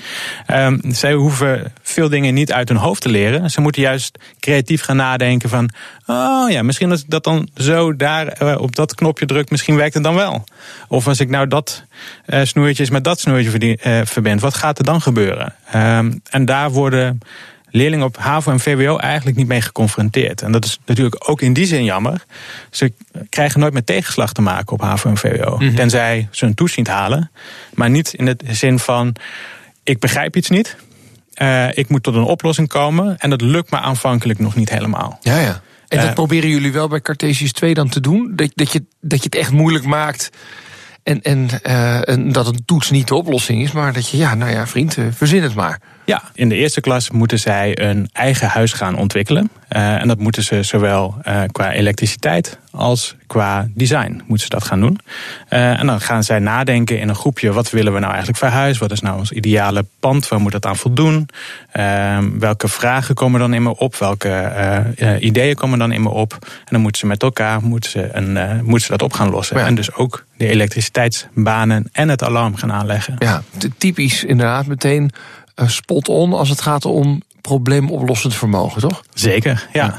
Um, 0.50 0.80
zij 0.82 1.12
hoeven 1.12 1.72
veel 1.82 2.08
dingen 2.08 2.34
niet 2.34 2.52
uit 2.52 2.68
hun 2.68 2.78
hoofd 2.78 3.02
te 3.02 3.08
leren. 3.08 3.50
Ze 3.50 3.60
moeten 3.60 3.82
juist 3.82 4.18
creatief 4.40 4.82
gaan 4.82 4.96
nadenken 4.96 5.48
van, 5.48 5.70
oh 6.06 6.50
ja, 6.50 6.62
misschien 6.62 6.90
als 6.90 7.00
ik 7.00 7.10
dat 7.10 7.24
dan 7.24 7.48
zo 7.56 7.96
daar 7.96 8.42
uh, 8.42 8.60
op 8.60 8.74
dat 8.74 8.94
knopje 8.94 9.26
druk, 9.26 9.50
misschien 9.50 9.76
werkt 9.76 9.94
het 9.94 10.02
dan 10.02 10.14
wel. 10.14 10.44
Of 10.88 11.08
als 11.08 11.20
ik 11.20 11.28
nou 11.28 11.48
dat 11.48 11.84
snoertje 12.42 12.86
met 12.90 13.04
dat 13.04 13.20
snoertje 13.20 13.78
verbind, 14.04 14.40
wat 14.40 14.54
gaat 14.54 14.78
er 14.78 14.84
dan 14.84 15.00
gebeuren? 15.00 15.54
Um, 15.74 16.20
en 16.30 16.44
daar 16.44 16.70
worden 16.70 17.20
leerlingen 17.74 18.06
op 18.06 18.16
HAVO 18.16 18.50
en 18.50 18.60
VWO 18.60 18.96
eigenlijk 18.96 19.36
niet 19.36 19.46
mee 19.46 19.60
geconfronteerd. 19.60 20.42
En 20.42 20.52
dat 20.52 20.64
is 20.64 20.78
natuurlijk 20.86 21.30
ook 21.30 21.40
in 21.40 21.52
die 21.52 21.66
zin 21.66 21.84
jammer. 21.84 22.24
Ze 22.70 22.92
krijgen 23.28 23.60
nooit 23.60 23.72
met 23.72 23.86
tegenslag 23.86 24.32
te 24.32 24.42
maken 24.42 24.72
op 24.72 24.80
HAVO 24.80 25.08
en 25.08 25.16
VWO. 25.16 25.56
Mhm. 25.56 25.74
Tenzij 25.74 26.28
ze 26.30 26.46
een 26.46 26.54
toets 26.54 26.76
niet 26.76 26.88
halen. 26.88 27.30
Maar 27.74 27.90
niet 27.90 28.12
in 28.12 28.24
de 28.24 28.36
zin 28.48 28.78
van, 28.78 29.14
ik 29.82 29.98
begrijp 29.98 30.36
iets 30.36 30.48
niet. 30.48 30.76
Uh, 31.42 31.76
ik 31.76 31.88
moet 31.88 32.02
tot 32.02 32.14
een 32.14 32.22
oplossing 32.22 32.68
komen. 32.68 33.18
En 33.18 33.30
dat 33.30 33.40
lukt 33.40 33.70
me 33.70 33.78
aanvankelijk 33.78 34.38
nog 34.38 34.54
niet 34.54 34.70
helemaal. 34.70 35.18
Ja, 35.20 35.38
ja. 35.38 35.62
En 35.88 35.98
dat 35.98 36.08
uh, 36.08 36.12
proberen 36.12 36.48
jullie 36.48 36.72
wel 36.72 36.88
bij 36.88 37.00
Cartesius 37.00 37.52
2 37.52 37.74
dan 37.74 37.88
te 37.88 38.00
doen? 38.00 38.32
Dat, 38.34 38.50
dat, 38.54 38.72
je, 38.72 38.84
dat 39.00 39.18
je 39.18 39.24
het 39.24 39.34
echt 39.34 39.50
moeilijk 39.50 39.84
maakt 39.84 40.30
en, 41.02 41.22
en, 41.22 41.48
uh, 41.66 42.08
en, 42.08 42.32
dat 42.32 42.46
een 42.46 42.62
toets 42.64 42.90
niet 42.90 43.08
de 43.08 43.14
oplossing 43.14 43.62
is, 43.62 43.72
maar 43.72 43.92
dat 43.92 44.08
je, 44.08 44.16
ja, 44.16 44.34
nou 44.34 44.50
ja, 44.50 44.66
vriend, 44.66 44.96
verzin 45.10 45.42
het 45.42 45.54
maar. 45.54 45.80
Ja, 46.04 46.22
in 46.34 46.48
de 46.48 46.54
eerste 46.54 46.80
klas 46.80 47.10
moeten 47.10 47.38
zij 47.38 47.80
een 47.80 48.08
eigen 48.12 48.48
huis 48.48 48.72
gaan 48.72 48.96
ontwikkelen. 48.96 49.50
Uh, 49.70 50.00
en 50.00 50.08
dat 50.08 50.18
moeten 50.18 50.42
ze 50.42 50.62
zowel 50.62 51.14
qua 51.52 51.72
elektriciteit 51.72 52.58
als 52.70 53.16
qua 53.26 53.68
design 53.74 54.22
moeten 54.26 54.46
ze 54.46 54.48
dat 54.48 54.64
gaan 54.64 54.80
doen. 54.80 54.98
Uh, 55.50 55.80
en 55.80 55.86
dan 55.86 56.00
gaan 56.00 56.24
zij 56.24 56.38
nadenken 56.38 56.98
in 57.00 57.08
een 57.08 57.14
groepje, 57.14 57.52
wat 57.52 57.70
willen 57.70 57.92
we 57.92 57.98
nou 57.98 58.10
eigenlijk 58.10 58.38
verhuizen? 58.38 58.82
Wat 58.82 58.92
is 58.92 59.00
nou 59.00 59.18
ons 59.18 59.32
ideale 59.32 59.84
pand? 60.00 60.28
Waar 60.28 60.40
moet 60.40 60.52
dat 60.52 60.66
aan 60.66 60.76
voldoen? 60.76 61.28
Welke 62.38 62.68
vragen 62.68 63.14
komen 63.14 63.40
dan 63.40 63.54
in 63.54 63.62
me 63.62 63.76
op? 63.76 63.96
Welke 63.96 65.16
ideeën 65.20 65.54
komen 65.54 65.78
dan 65.78 65.92
in 65.92 66.02
me 66.02 66.08
op? 66.08 66.36
En 66.40 66.48
dan 66.70 66.80
moeten 66.80 67.00
ze 67.00 67.06
met 67.06 67.22
elkaar 67.22 67.62
moeten 67.62 67.90
ze 67.90 68.08
een, 68.12 68.64
moeten 68.64 68.84
ze 68.84 68.90
dat 68.90 69.02
op 69.02 69.12
gaan 69.12 69.30
lossen. 69.30 69.58
Ja. 69.58 69.66
En 69.66 69.74
dus 69.74 69.94
ook 69.94 70.24
de 70.36 70.46
elektriciteitsbanen 70.46 71.88
en 71.92 72.08
het 72.08 72.22
alarm 72.22 72.56
gaan 72.56 72.72
aanleggen. 72.72 73.16
Ja, 73.18 73.42
typisch 73.78 74.24
inderdaad 74.24 74.66
meteen 74.66 75.10
spot 75.56 76.08
on 76.08 76.32
als 76.32 76.48
het 76.48 76.60
gaat 76.60 76.84
om 76.84 77.22
probleemoplossend 77.48 78.34
vermogen, 78.34 78.80
toch? 78.80 79.02
Zeker, 79.14 79.68
ja. 79.72 79.94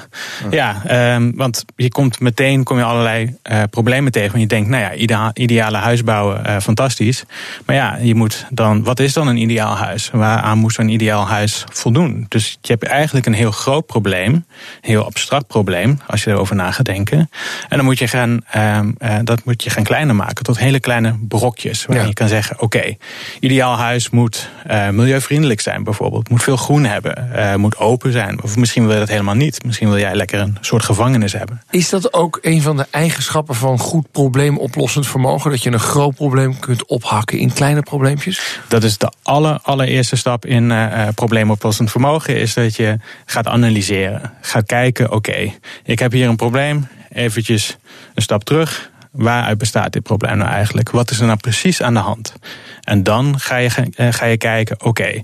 Ja, 0.52 0.82
ja 0.84 1.16
um, 1.16 1.36
want 1.36 1.66
je 1.76 1.90
komt 1.90 2.20
meteen 2.20 2.64
kom 2.64 2.78
je 2.78 2.84
allerlei 2.84 3.36
uh, 3.52 3.64
problemen 3.70 4.12
tegen. 4.12 4.30
Want 4.30 4.42
je 4.42 4.48
denkt, 4.48 4.70
nou 4.70 4.84
ja, 4.84 4.94
idea 4.94 5.32
ideale 5.34 5.78
huis 5.78 6.04
bouwen, 6.04 6.42
uh, 6.46 6.58
fantastisch. 6.60 7.24
Maar 7.66 7.76
ja, 7.76 7.98
je 8.02 8.16
moet 8.16 8.46
dan, 8.50 8.84
wat 8.84 9.00
is 9.00 9.14
dan 9.14 9.28
een 9.28 9.38
ideaal 9.38 9.78
huis? 9.78 10.10
Waaraan 10.14 10.58
moet 10.58 10.74
zo'n 10.74 10.90
ideaal 10.90 11.28
huis 11.28 11.64
voldoen? 11.72 12.26
Dus 12.30 12.58
je 12.62 12.72
hebt 12.72 12.84
eigenlijk 12.84 13.26
een 13.26 13.34
heel 13.34 13.52
groot 13.52 13.86
probleem, 13.86 14.34
een 14.34 14.46
heel 14.82 15.06
abstract 15.06 15.48
probleem, 15.48 16.00
als 16.08 16.24
je 16.24 16.32
erover 16.32 16.56
na 16.56 16.72
gaat 16.72 16.86
denken. 16.86 17.30
En 17.70 17.78
dan 17.78 17.86
moet 17.86 18.00
je 18.00 18.08
gaan, 18.08 18.40
um, 18.56 18.96
uh, 19.00 19.16
dat 19.24 19.46
moet 19.46 19.64
je 19.64 19.70
gaan 19.70 19.84
kleiner 19.84 20.16
maken 20.16 20.44
tot 20.44 20.58
hele 20.58 20.80
kleine 20.80 21.16
brokjes. 21.28 21.86
Waar 21.86 21.98
ja. 21.98 22.04
je 22.04 22.14
kan 22.14 22.28
zeggen, 22.28 22.56
oké, 22.56 22.78
okay, 22.78 22.98
ideaal 23.40 23.78
huis 23.78 24.10
moet 24.10 24.50
milieuvriendelijk 24.92 25.62
zijn 25.62 25.84
bijvoorbeeld. 25.84 26.30
Moet 26.30 26.44
veel 26.44 26.58
groen 26.58 26.86
hebben 26.86 27.34
uh, 27.36 27.56
moet 27.56 27.78
open 27.78 28.12
zijn. 28.12 28.44
Of 28.44 28.58
misschien 28.58 28.84
wil 28.86 28.94
je 28.94 29.00
dat 29.00 29.10
helemaal 29.10 29.36
niet. 29.36 29.64
Misschien 29.66 29.90
wil 29.90 30.00
jij 30.00 30.16
lekker 30.16 30.40
een 30.40 30.58
soort 30.62 30.84
gevangenis 30.84 31.34
hebben. 31.34 31.62
Is 31.70 31.90
dat 31.90 32.14
ook 32.14 32.40
een 32.42 32.62
van 32.62 32.78
de 32.78 32.86
eigenschappen 32.92 33.56
van 33.56 33.80
goed 33.80 34.12
probleemoplossend 34.12 35.08
vermogen? 35.08 35.52
Dat 35.52 35.64
je 35.64 35.72
een 35.72 35.80
groot 35.80 36.16
probleem 36.16 36.60
kunt 36.60 36.86
ophakken 36.86 37.40
in 37.40 37.54
kleine 37.54 37.82
probleempjes? 37.82 38.60
Dat 38.68 38.84
is 38.84 38.98
de 38.98 39.12
aller, 39.24 39.60
allereerste 39.62 40.16
stap 40.16 40.46
in 40.46 40.70
uh, 40.70 41.08
probleemoplossend 41.16 41.92
vermogen. 41.92 42.38
Is 42.40 42.54
dat 42.54 42.76
je 42.76 42.98
gaat 43.26 43.48
analyseren. 43.48 44.34
Gaat 44.42 44.66
kijken, 44.66 45.06
oké, 45.06 45.16
okay, 45.16 45.58
ik 45.84 46.00
heb 46.00 46.12
hier 46.12 46.28
een 46.28 46.36
probleem. 46.36 46.88
Eventjes 47.10 47.78
een 48.14 48.22
stap 48.22 48.44
terug. 48.44 48.92
Waaruit 49.16 49.58
bestaat 49.58 49.94
dit 49.94 50.04
probleem 50.04 50.38
nou 50.38 50.50
eigenlijk? 50.50 50.90
Wat 50.90 51.12
is 51.12 51.20
er 51.20 51.26
nou 51.26 51.40
precies 51.40 51.82
aan 51.82 51.94
de 51.94 52.00
hand? 52.00 52.34
En 52.82 53.04
dan 53.04 53.40
ga 53.40 53.56
je, 53.56 53.70
eh, 53.96 54.08
ga 54.14 54.26
je 54.26 54.38
kijken, 54.38 54.84
oké, 54.84 55.22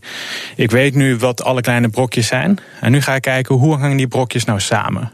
ik 0.55 0.71
weet 0.71 0.95
nu 0.95 1.17
wat 1.17 1.43
alle 1.43 1.62
kleine 1.62 1.89
brokjes 1.89 2.27
zijn. 2.27 2.60
En 2.79 2.91
nu 2.91 3.01
ga 3.01 3.15
ik 3.15 3.21
kijken, 3.21 3.55
hoe 3.55 3.77
hangen 3.77 3.98
die 3.98 4.07
brokjes 4.07 4.45
nou 4.45 4.60
samen? 4.60 5.12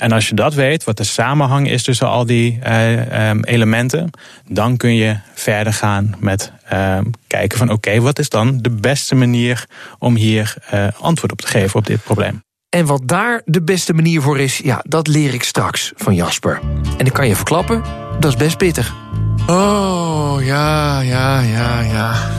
En 0.00 0.12
als 0.12 0.28
je 0.28 0.34
dat 0.34 0.54
weet, 0.54 0.84
wat 0.84 0.96
de 0.96 1.04
samenhang 1.04 1.70
is 1.70 1.82
tussen 1.82 2.08
al 2.08 2.26
die 2.26 2.58
uh, 2.66 3.28
um, 3.28 3.44
elementen, 3.44 4.10
dan 4.48 4.76
kun 4.76 4.94
je 4.94 5.16
verder 5.34 5.72
gaan 5.72 6.14
met 6.18 6.52
uh, 6.72 6.98
kijken 7.26 7.58
van 7.58 7.70
oké, 7.70 8.00
wat 8.00 8.18
is 8.18 8.28
dan 8.28 8.58
de 8.58 8.70
beste 8.70 9.14
manier 9.14 9.66
om 9.98 10.14
hier 10.14 10.54
uh, 10.74 10.86
antwoord 11.00 11.32
op 11.32 11.40
te 11.40 11.46
geven 11.46 11.78
op 11.78 11.86
dit 11.86 12.02
probleem. 12.02 12.42
En 12.70 12.86
wat 12.86 13.02
daar 13.04 13.42
de 13.44 13.62
beste 13.62 13.94
manier 13.94 14.22
voor 14.22 14.38
is, 14.38 14.58
ja, 14.58 14.84
dat 14.88 15.06
leer 15.06 15.34
ik 15.34 15.42
straks 15.42 15.92
van 15.96 16.14
Jasper. 16.14 16.60
En 16.96 17.06
ik 17.06 17.12
kan 17.12 17.28
je 17.28 17.36
verklappen, 17.36 17.82
dat 18.20 18.30
is 18.32 18.36
best 18.38 18.56
pittig. 18.56 18.94
Oh, 19.46 20.36
ja, 20.40 21.00
ja, 21.00 21.40
ja, 21.40 21.80
ja. 21.80 22.30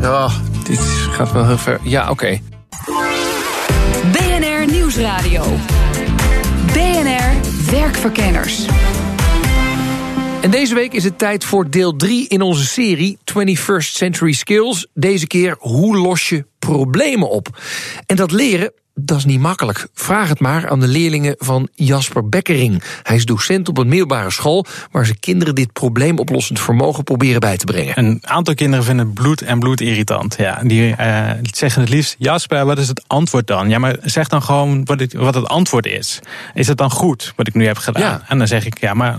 Oh, 0.00 0.34
dit 0.64 0.80
gaat 1.10 1.32
wel 1.32 1.46
heel 1.46 1.58
ver. 1.58 1.80
Ja, 1.82 2.10
oké. 2.10 2.10
Okay. 2.10 2.42
BNR 4.12 4.72
Nieuwsradio. 4.72 5.44
BNR 6.72 7.34
Werkverkenners. 7.70 8.66
En 10.40 10.50
deze 10.50 10.74
week 10.74 10.92
is 10.92 11.04
het 11.04 11.18
tijd 11.18 11.44
voor 11.44 11.70
deel 11.70 11.96
3 11.96 12.28
in 12.28 12.42
onze 12.42 12.64
serie 12.64 13.18
21st 13.24 13.78
Century 13.78 14.32
Skills. 14.32 14.86
Deze 14.94 15.26
keer 15.26 15.56
hoe 15.58 15.96
los 15.96 16.28
je 16.28 16.46
problemen 16.58 17.30
op. 17.30 17.48
En 18.06 18.16
dat 18.16 18.32
leren, 18.32 18.72
dat 18.98 19.16
is 19.16 19.24
niet 19.24 19.40
makkelijk. 19.40 19.86
Vraag 19.94 20.28
het 20.28 20.40
maar 20.40 20.68
aan 20.68 20.80
de 20.80 20.86
leerlingen 20.86 21.34
van 21.38 21.68
Jasper 21.74 22.28
Bekkering. 22.28 22.82
Hij 23.02 23.16
is 23.16 23.24
docent 23.24 23.68
op 23.68 23.78
een 23.78 23.88
middelbare 23.88 24.30
school 24.30 24.66
waar 24.90 25.06
ze 25.06 25.18
kinderen 25.18 25.54
dit 25.54 25.72
probleemoplossend 25.72 26.60
vermogen 26.60 27.04
proberen 27.04 27.40
bij 27.40 27.56
te 27.56 27.64
brengen. 27.64 27.98
Een 27.98 28.18
aantal 28.22 28.54
kinderen 28.54 28.84
vinden 28.84 29.12
bloed 29.12 29.42
en 29.42 29.58
bloed 29.58 29.80
irritant. 29.80 30.34
Ja, 30.38 30.60
die 30.62 30.94
uh, 31.00 31.30
zeggen 31.42 31.80
het 31.80 31.90
liefst: 31.90 32.16
Jasper, 32.18 32.64
wat 32.64 32.78
is 32.78 32.88
het 32.88 33.04
antwoord 33.06 33.46
dan? 33.46 33.68
Ja, 33.68 33.78
maar 33.78 33.96
zeg 34.02 34.28
dan 34.28 34.42
gewoon 34.42 34.84
wat, 34.84 35.00
het, 35.00 35.12
wat 35.12 35.34
het 35.34 35.46
antwoord 35.46 35.86
is. 35.86 36.20
Is 36.54 36.68
het 36.68 36.78
dan 36.78 36.90
goed 36.90 37.32
wat 37.36 37.46
ik 37.46 37.54
nu 37.54 37.66
heb 37.66 37.76
gedaan? 37.76 38.02
Ja. 38.02 38.22
En 38.28 38.38
dan 38.38 38.46
zeg 38.46 38.66
ik: 38.66 38.80
ja, 38.80 38.94
maar 38.94 39.18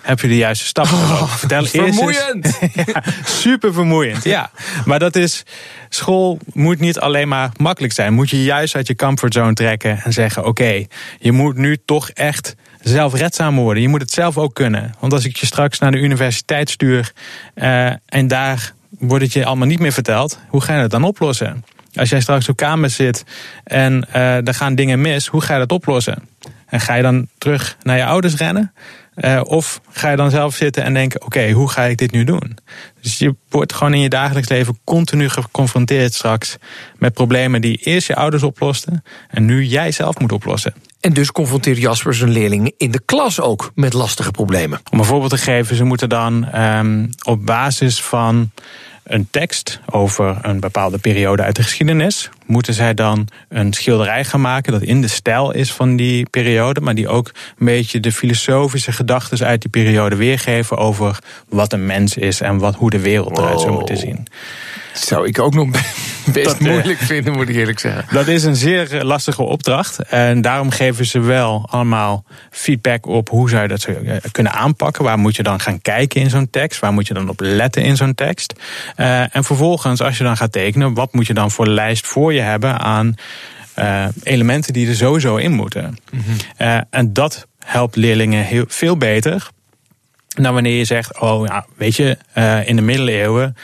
heb 0.00 0.20
je 0.20 0.28
de 0.28 0.36
juiste 0.36 0.66
stappen 0.66 0.96
oh, 0.96 1.34
Vertel 1.34 1.58
eerst 1.58 1.74
vermoeiend. 1.74 2.58
ja, 2.86 3.02
super 3.24 3.72
vermoeiend, 3.72 4.24
ja. 4.24 4.50
Maar 4.84 4.98
dat 4.98 5.16
is, 5.16 5.42
school 5.88 6.38
moet 6.52 6.80
niet 6.80 6.98
alleen 6.98 7.28
maar 7.28 7.50
makkelijk 7.56 7.92
zijn. 7.92 8.14
Moet 8.14 8.30
je 8.30 8.44
juist 8.44 8.74
uit 8.74 8.86
je 8.86 8.96
comfortzone 8.96 9.52
trekken 9.52 10.00
en 10.04 10.12
zeggen, 10.12 10.42
oké, 10.42 10.50
okay, 10.50 10.88
je 11.18 11.32
moet 11.32 11.56
nu 11.56 11.76
toch 11.84 12.10
echt 12.10 12.54
zelfredzaam 12.80 13.56
worden. 13.56 13.82
Je 13.82 13.88
moet 13.88 14.00
het 14.00 14.10
zelf 14.10 14.38
ook 14.38 14.54
kunnen. 14.54 14.94
Want 14.98 15.12
als 15.12 15.24
ik 15.24 15.36
je 15.36 15.46
straks 15.46 15.78
naar 15.78 15.90
de 15.90 15.98
universiteit 15.98 16.70
stuur 16.70 17.12
uh, 17.54 17.92
en 18.06 18.28
daar 18.28 18.72
wordt 18.98 19.24
het 19.24 19.32
je 19.32 19.44
allemaal 19.44 19.66
niet 19.66 19.78
meer 19.78 19.92
verteld, 19.92 20.38
hoe 20.48 20.60
ga 20.60 20.74
je 20.74 20.80
het 20.80 20.90
dan 20.90 21.04
oplossen? 21.04 21.64
Als 21.94 22.08
jij 22.08 22.20
straks 22.20 22.48
op 22.48 22.56
kamer 22.56 22.90
zit 22.90 23.24
en 23.64 24.06
uh, 24.14 24.46
er 24.46 24.54
gaan 24.54 24.74
dingen 24.74 25.00
mis, 25.00 25.26
hoe 25.26 25.40
ga 25.40 25.52
je 25.52 25.58
dat 25.58 25.72
oplossen? 25.72 26.28
En 26.66 26.80
ga 26.80 26.94
je 26.94 27.02
dan 27.02 27.28
terug 27.38 27.76
naar 27.82 27.96
je 27.96 28.04
ouders 28.04 28.34
rennen? 28.34 28.72
Uh, 29.20 29.40
of 29.44 29.80
ga 29.90 30.10
je 30.10 30.16
dan 30.16 30.30
zelf 30.30 30.54
zitten 30.54 30.84
en 30.84 30.94
denken: 30.94 31.22
oké, 31.22 31.38
okay, 31.38 31.52
hoe 31.52 31.70
ga 31.70 31.82
ik 31.82 31.98
dit 31.98 32.12
nu 32.12 32.24
doen? 32.24 32.58
Dus 33.00 33.18
je 33.18 33.34
wordt 33.48 33.72
gewoon 33.72 33.94
in 33.94 34.00
je 34.00 34.08
dagelijks 34.08 34.48
leven 34.48 34.78
continu 34.84 35.28
geconfronteerd 35.28 36.14
straks 36.14 36.56
met 36.98 37.14
problemen 37.14 37.60
die 37.60 37.76
eerst 37.76 38.06
je 38.06 38.14
ouders 38.14 38.42
oplosten 38.42 39.04
en 39.28 39.44
nu 39.44 39.64
jij 39.64 39.92
zelf 39.92 40.18
moet 40.18 40.32
oplossen. 40.32 40.74
En 41.00 41.12
dus 41.12 41.32
confronteert 41.32 41.78
Jasper 41.78 42.14
zijn 42.14 42.30
leerlingen 42.30 42.72
in 42.76 42.90
de 42.90 43.00
klas 43.04 43.40
ook 43.40 43.72
met 43.74 43.92
lastige 43.92 44.30
problemen. 44.30 44.80
Om 44.90 44.98
een 44.98 45.04
voorbeeld 45.04 45.30
te 45.30 45.38
geven, 45.38 45.76
ze 45.76 45.84
moeten 45.84 46.08
dan 46.08 46.60
um, 46.60 47.10
op 47.22 47.46
basis 47.46 48.02
van 48.02 48.50
een 49.02 49.28
tekst 49.30 49.80
over 49.90 50.38
een 50.42 50.60
bepaalde 50.60 50.98
periode 50.98 51.42
uit 51.42 51.56
de 51.56 51.62
geschiedenis. 51.62 52.30
Moeten 52.48 52.74
zij 52.74 52.94
dan 52.94 53.28
een 53.48 53.72
schilderij 53.72 54.24
gaan 54.24 54.40
maken 54.40 54.72
dat 54.72 54.82
in 54.82 55.00
de 55.00 55.08
stijl 55.08 55.52
is 55.52 55.72
van 55.72 55.96
die 55.96 56.28
periode, 56.30 56.80
maar 56.80 56.94
die 56.94 57.08
ook 57.08 57.30
een 57.58 57.66
beetje 57.66 58.00
de 58.00 58.12
filosofische 58.12 58.92
gedachten 58.92 59.46
uit 59.46 59.60
die 59.60 59.70
periode 59.70 60.16
weergeven 60.16 60.76
over 60.76 61.18
wat 61.48 61.72
een 61.72 61.86
mens 61.86 62.16
is 62.16 62.40
en 62.40 62.58
wat, 62.58 62.74
hoe 62.74 62.90
de 62.90 63.00
wereld 63.00 63.38
eruit 63.38 63.60
zou 63.60 63.72
moeten 63.72 63.96
zien. 63.96 64.26
Zou 64.92 65.26
ik 65.26 65.38
ook 65.38 65.54
nog 65.54 65.68
best 66.32 66.46
dat, 66.46 66.58
eh, 66.58 66.72
moeilijk 66.72 66.98
vinden, 66.98 67.32
moet 67.32 67.48
ik 67.48 67.54
eerlijk 67.54 67.78
zeggen. 67.78 68.04
Dat 68.16 68.28
is 68.28 68.44
een 68.44 68.56
zeer 68.56 69.04
lastige 69.04 69.42
opdracht. 69.42 69.98
En 69.98 70.40
daarom 70.40 70.70
geven 70.70 71.06
ze 71.06 71.20
wel 71.20 71.66
allemaal 71.70 72.24
feedback 72.50 73.06
op 73.06 73.28
hoe 73.28 73.50
zou 73.50 73.62
je 73.62 73.68
dat 73.68 73.84
eh, 73.84 74.16
kunnen 74.32 74.52
aanpakken. 74.52 75.04
Waar 75.04 75.18
moet 75.18 75.36
je 75.36 75.42
dan 75.42 75.60
gaan 75.60 75.80
kijken 75.80 76.20
in 76.20 76.30
zo'n 76.30 76.50
tekst? 76.50 76.80
Waar 76.80 76.92
moet 76.92 77.06
je 77.06 77.14
dan 77.14 77.28
op 77.28 77.40
letten 77.40 77.82
in 77.82 77.96
zo'n 77.96 78.14
tekst? 78.14 78.54
Uh, 78.96 79.36
en 79.36 79.44
vervolgens, 79.44 80.00
als 80.00 80.18
je 80.18 80.24
dan 80.24 80.36
gaat 80.36 80.52
tekenen, 80.52 80.94
wat 80.94 81.12
moet 81.12 81.26
je 81.26 81.34
dan 81.34 81.50
voor 81.50 81.66
lijst 81.66 82.06
voor 82.06 82.32
je 82.32 82.40
hebben 82.40 82.78
aan 82.78 83.14
uh, 83.78 84.04
elementen 84.22 84.72
die 84.72 84.88
er 84.88 84.94
sowieso 84.94 85.36
in 85.36 85.52
moeten? 85.52 85.98
Mm 86.10 86.20
-hmm. 86.20 86.66
uh, 86.66 86.80
en 86.90 87.12
dat 87.12 87.46
helpt 87.64 87.96
leerlingen 87.96 88.44
heel, 88.44 88.64
veel 88.68 88.96
beter 88.96 89.48
dan 90.28 90.54
wanneer 90.54 90.76
je 90.76 90.84
zegt: 90.84 91.20
Oh, 91.20 91.46
ja, 91.46 91.66
weet 91.76 91.96
je, 91.96 92.16
in 92.64 92.76
de 92.76 92.82
middeleeuwen 92.82 93.56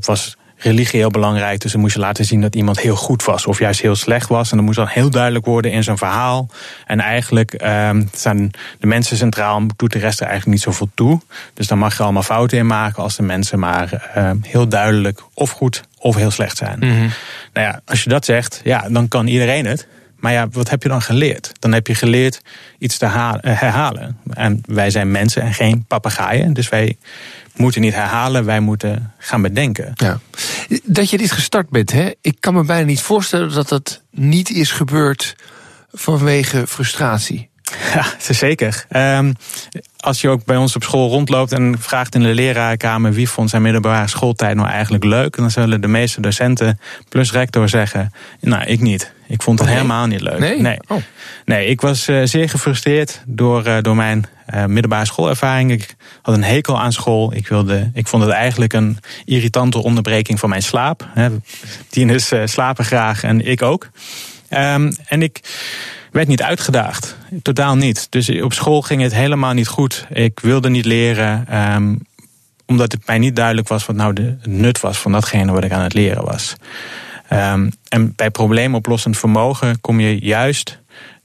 was 0.00 0.36
religie 0.62 0.98
heel 0.98 1.10
belangrijk. 1.10 1.60
Dus 1.60 1.72
dan 1.72 1.80
moest 1.80 1.94
je 1.94 2.00
laten 2.00 2.24
zien 2.24 2.40
dat 2.40 2.54
iemand 2.54 2.80
heel 2.80 2.96
goed 2.96 3.24
was 3.24 3.46
of 3.46 3.58
juist 3.58 3.80
heel 3.80 3.96
slecht 3.96 4.28
was. 4.28 4.50
En 4.50 4.56
dat 4.56 4.66
moest 4.66 4.78
dan 4.78 4.86
heel 4.86 5.10
duidelijk 5.10 5.44
worden 5.44 5.72
in 5.72 5.82
zo'n 5.82 5.98
verhaal. 5.98 6.48
En 6.86 7.00
eigenlijk 7.00 7.54
staan 8.12 8.50
de 8.78 8.86
mensen 8.86 9.16
centraal, 9.16 9.62
doet 9.76 9.92
de 9.92 9.98
rest 9.98 10.20
er 10.20 10.26
eigenlijk 10.26 10.56
niet 10.56 10.64
zoveel 10.64 10.88
toe. 10.94 11.20
Dus 11.54 11.66
dan 11.66 11.78
mag 11.78 11.96
je 11.96 12.02
allemaal 12.02 12.22
fouten 12.22 12.58
in 12.58 12.66
maken 12.66 13.02
als 13.02 13.16
de 13.16 13.22
mensen 13.22 13.58
maar 13.58 14.10
um, 14.16 14.40
heel 14.46 14.68
duidelijk 14.68 15.22
of 15.34 15.50
goed 15.50 15.82
of 15.98 16.16
heel 16.16 16.30
slecht 16.30 16.56
zijn. 16.56 16.78
Mm 16.78 16.90
-hmm. 16.90 17.10
Nou 17.52 17.66
ja, 17.66 17.80
als 17.84 18.02
je 18.02 18.08
dat 18.08 18.24
zegt, 18.24 18.60
ja, 18.64 18.88
dan 18.88 19.08
kan 19.08 19.26
iedereen 19.26 19.66
het. 19.66 19.86
Maar 20.16 20.32
ja, 20.32 20.48
wat 20.48 20.70
heb 20.70 20.82
je 20.82 20.88
dan 20.88 21.02
geleerd? 21.02 21.52
Dan 21.58 21.72
heb 21.72 21.86
je 21.86 21.94
geleerd 21.94 22.42
iets 22.78 22.98
te 22.98 23.06
herhalen. 23.42 24.18
En 24.32 24.62
wij 24.66 24.90
zijn 24.90 25.10
mensen 25.10 25.42
en 25.42 25.54
geen 25.54 25.84
papegaaien. 25.88 26.52
Dus 26.52 26.68
wij 26.68 26.96
moeten 27.56 27.80
niet 27.80 27.94
herhalen, 27.94 28.44
wij 28.44 28.60
moeten 28.60 29.12
gaan 29.18 29.42
bedenken. 29.42 29.92
Ja. 29.94 30.20
Dat 30.84 31.10
je 31.10 31.18
dit 31.18 31.32
gestart 31.32 31.68
bent, 31.68 31.92
hè? 31.92 32.10
ik 32.20 32.36
kan 32.40 32.54
me 32.54 32.64
bijna 32.64 32.86
niet 32.86 33.00
voorstellen 33.00 33.54
dat 33.54 33.68
dat 33.68 34.02
niet 34.10 34.50
is 34.50 34.72
gebeurd 34.72 35.36
vanwege 35.92 36.66
frustratie. 36.66 37.49
Ja, 37.94 38.04
zeker. 38.32 38.86
Um, 38.96 39.34
als 39.96 40.20
je 40.20 40.28
ook 40.28 40.44
bij 40.44 40.56
ons 40.56 40.76
op 40.76 40.82
school 40.82 41.08
rondloopt 41.08 41.52
en 41.52 41.76
vraagt 41.78 42.14
in 42.14 42.22
de 42.22 42.34
lerarenkamer 42.34 43.12
wie 43.12 43.28
vond 43.28 43.50
zijn 43.50 43.62
middelbare 43.62 44.08
schooltijd 44.08 44.56
nou 44.56 44.68
eigenlijk 44.68 45.04
leuk, 45.04 45.36
dan 45.36 45.50
zullen 45.50 45.80
de 45.80 45.88
meeste 45.88 46.20
docenten 46.20 46.80
plus 47.08 47.32
rector 47.32 47.68
zeggen: 47.68 48.12
Nou, 48.40 48.64
ik 48.64 48.80
niet. 48.80 49.12
Ik 49.26 49.42
vond 49.42 49.58
het 49.58 49.68
helemaal 49.68 50.06
niet 50.06 50.20
leuk. 50.20 50.38
Nee? 50.38 50.60
Nee, 50.60 50.78
oh. 50.86 51.02
nee 51.44 51.66
ik 51.66 51.80
was 51.80 52.08
uh, 52.08 52.20
zeer 52.24 52.48
gefrustreerd 52.48 53.22
door, 53.26 53.66
uh, 53.66 53.76
door 53.80 53.96
mijn 53.96 54.26
uh, 54.54 54.64
middelbare 54.64 55.04
schoolervaring. 55.04 55.70
Ik 55.70 55.96
had 56.22 56.34
een 56.34 56.44
hekel 56.44 56.80
aan 56.80 56.92
school. 56.92 57.34
Ik, 57.34 57.48
wilde, 57.48 57.90
ik 57.94 58.06
vond 58.06 58.22
het 58.22 58.32
eigenlijk 58.32 58.72
een 58.72 58.98
irritante 59.24 59.82
onderbreking 59.82 60.38
van 60.38 60.48
mijn 60.48 60.62
slaap. 60.62 61.06
Tieners 61.88 62.32
slapen 62.44 62.84
graag 62.84 63.22
en 63.22 63.46
ik 63.46 63.62
ook. 63.62 63.90
Um, 64.50 64.92
en 65.06 65.22
ik 65.22 65.40
werd 66.12 66.28
niet 66.28 66.42
uitgedaagd. 66.42 67.16
Totaal 67.42 67.76
niet. 67.76 68.06
Dus 68.10 68.40
op 68.42 68.52
school 68.52 68.82
ging 68.82 69.02
het 69.02 69.14
helemaal 69.14 69.52
niet 69.52 69.68
goed. 69.68 70.06
Ik 70.10 70.40
wilde 70.40 70.70
niet 70.70 70.84
leren. 70.84 71.56
Um, 71.74 72.00
omdat 72.66 72.92
het 72.92 73.06
mij 73.06 73.18
niet 73.18 73.36
duidelijk 73.36 73.68
was 73.68 73.86
wat 73.86 73.96
nou 73.96 74.12
de 74.12 74.36
nut 74.42 74.80
was 74.80 74.98
van 74.98 75.12
datgene 75.12 75.52
wat 75.52 75.64
ik 75.64 75.72
aan 75.72 75.82
het 75.82 75.94
leren 75.94 76.24
was. 76.24 76.54
Um, 77.32 77.72
en 77.88 78.12
bij 78.16 78.30
probleemoplossend 78.30 79.18
vermogen 79.18 79.80
kom 79.80 80.00
je 80.00 80.18
juist 80.18 80.78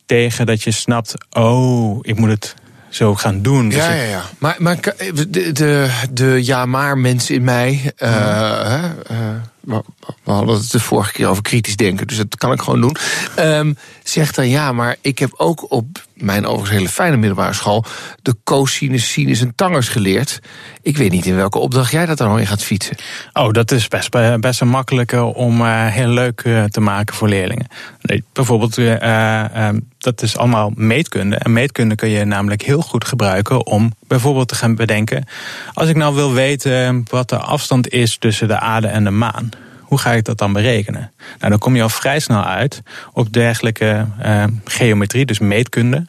tegen 0.06 0.46
dat 0.46 0.64
je 0.64 0.72
snapt: 0.72 1.14
oh, 1.32 2.00
ik 2.02 2.20
moet 2.20 2.30
het 2.30 2.56
zo 2.90 3.16
gaan 3.16 3.42
doen. 3.42 3.70
Dus 3.70 3.78
ja, 3.78 3.94
ja, 3.94 4.04
ja. 4.04 4.24
Maar, 4.38 4.56
maar 4.60 4.78
de, 4.80 5.52
de, 5.52 5.90
de 6.12 6.46
ja-maar 6.46 6.98
mensen 6.98 7.36
in 7.36 7.44
mij. 7.44 7.94
Uh, 7.98 8.84
uh, 9.12 9.18
we, 9.66 9.84
hadden 10.24 10.56
het 10.56 10.72
de 10.72 10.80
vorige 10.80 11.12
keer 11.12 11.28
over 11.28 11.44
kritisch 11.44 11.76
denken, 11.76 12.08
dus 12.08 12.18
dat 12.18 12.38
kan 12.38 12.52
ik 12.52 12.62
gewoon 12.62 12.82
doen. 12.82 12.96
Um, 13.40 13.78
zegt 14.04 14.36
dan 14.36 14.50
ja, 14.50 14.72
maar 14.72 14.96
ik 15.02 15.20
heb 15.20 15.34
ook 15.38 15.72
op 15.72 16.04
mijn 16.14 16.46
overigens 16.46 16.78
hele 16.78 16.90
fijne 16.90 17.18
middelbare 17.18 17.54
school 17.54 17.86
de 18.22 18.36
cosinus, 18.44 19.12
sinus 19.12 19.42
en 19.42 19.56
tangers 19.56 19.88
geleerd. 19.88 20.40
Ik 20.82 20.98
weet 20.98 21.12
niet 21.12 21.26
in 21.26 21.36
welke 21.36 21.58
opdracht 21.58 21.92
jij 21.92 22.06
dat 22.06 22.18
dan 22.18 22.40
in 22.40 22.48
gaat 22.48 22.64
fietsen. 22.64 22.98
Oh, 23.34 23.52
dat 23.52 23.72
is 23.72 23.88
best, 23.88 24.40
best 24.40 24.62
een 24.62 24.68
makkelijke 24.68 25.24
om 25.24 25.62
uh, 25.62 25.88
heel 25.88 26.08
leuk 26.08 26.44
uh, 26.44 26.64
te 26.64 26.80
maken 26.80 27.16
voor 27.16 27.28
leerlingen. 27.28 27.68
Bijvoorbeeld, 28.34 28.76
dat 29.98 30.22
is 30.22 30.38
allemaal 30.38 30.72
meetkunde. 30.76 31.36
En 31.36 31.54
meetkunde 31.54 31.96
kun 31.96 32.10
je 32.10 32.26
namelijk 32.26 32.62
heel 32.62 32.82
goed 32.82 33.06
gebruiken 33.06 33.66
om 33.66 33.94
bijvoorbeeld 34.16 34.48
te 34.48 34.56
gaan 34.56 34.76
bedenken. 34.76 35.26
Als 35.74 35.90
ik 35.90 35.96
nou 35.96 36.16
wil 36.16 36.34
weten 36.34 37.06
wat 37.10 37.30
de 37.30 37.38
afstand 37.38 37.90
is 37.90 38.18
tussen 38.18 38.48
de 38.48 38.60
aarde 38.60 38.88
en 38.88 39.04
de 39.04 39.10
maan 39.12 39.50
hoe 39.86 39.98
ga 39.98 40.12
ik 40.12 40.24
dat 40.24 40.38
dan 40.38 40.54
berekenen? 40.54 41.12
Nou, 41.40 41.50
dan 41.50 41.60
kom 41.60 41.76
je 41.76 41.82
al 41.82 41.90
vrij 41.90 42.20
snel 42.20 42.44
uit 42.44 42.82
op 43.14 43.34
dergelijke 43.34 44.06
uh, 44.26 44.44
geometrie, 44.66 45.26
dus 45.26 45.40
meetkunde. 45.40 46.06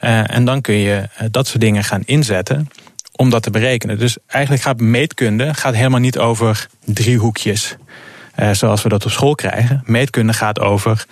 Uh, 0.00 0.34
en 0.34 0.44
dan 0.44 0.60
kun 0.60 0.74
je 0.74 1.08
uh, 1.20 1.28
dat 1.30 1.46
soort 1.46 1.60
dingen 1.60 1.84
gaan 1.84 2.02
inzetten 2.04 2.68
om 3.12 3.30
dat 3.30 3.42
te 3.42 3.50
berekenen. 3.50 3.98
Dus 3.98 4.16
eigenlijk 4.26 4.62
gaat 4.62 4.80
meetkunde 4.80 5.54
gaat 5.54 5.74
helemaal 5.74 6.00
niet 6.00 6.18
over 6.18 6.66
driehoekjes, 6.84 7.76
zoals 8.52 8.82
we 8.82 8.88
dat 8.88 9.04
op 9.04 9.10
school 9.10 9.34
krijgen. 9.34 9.82
Meetkunde 9.84 10.32
gaat 10.32 10.60
over 10.60 11.06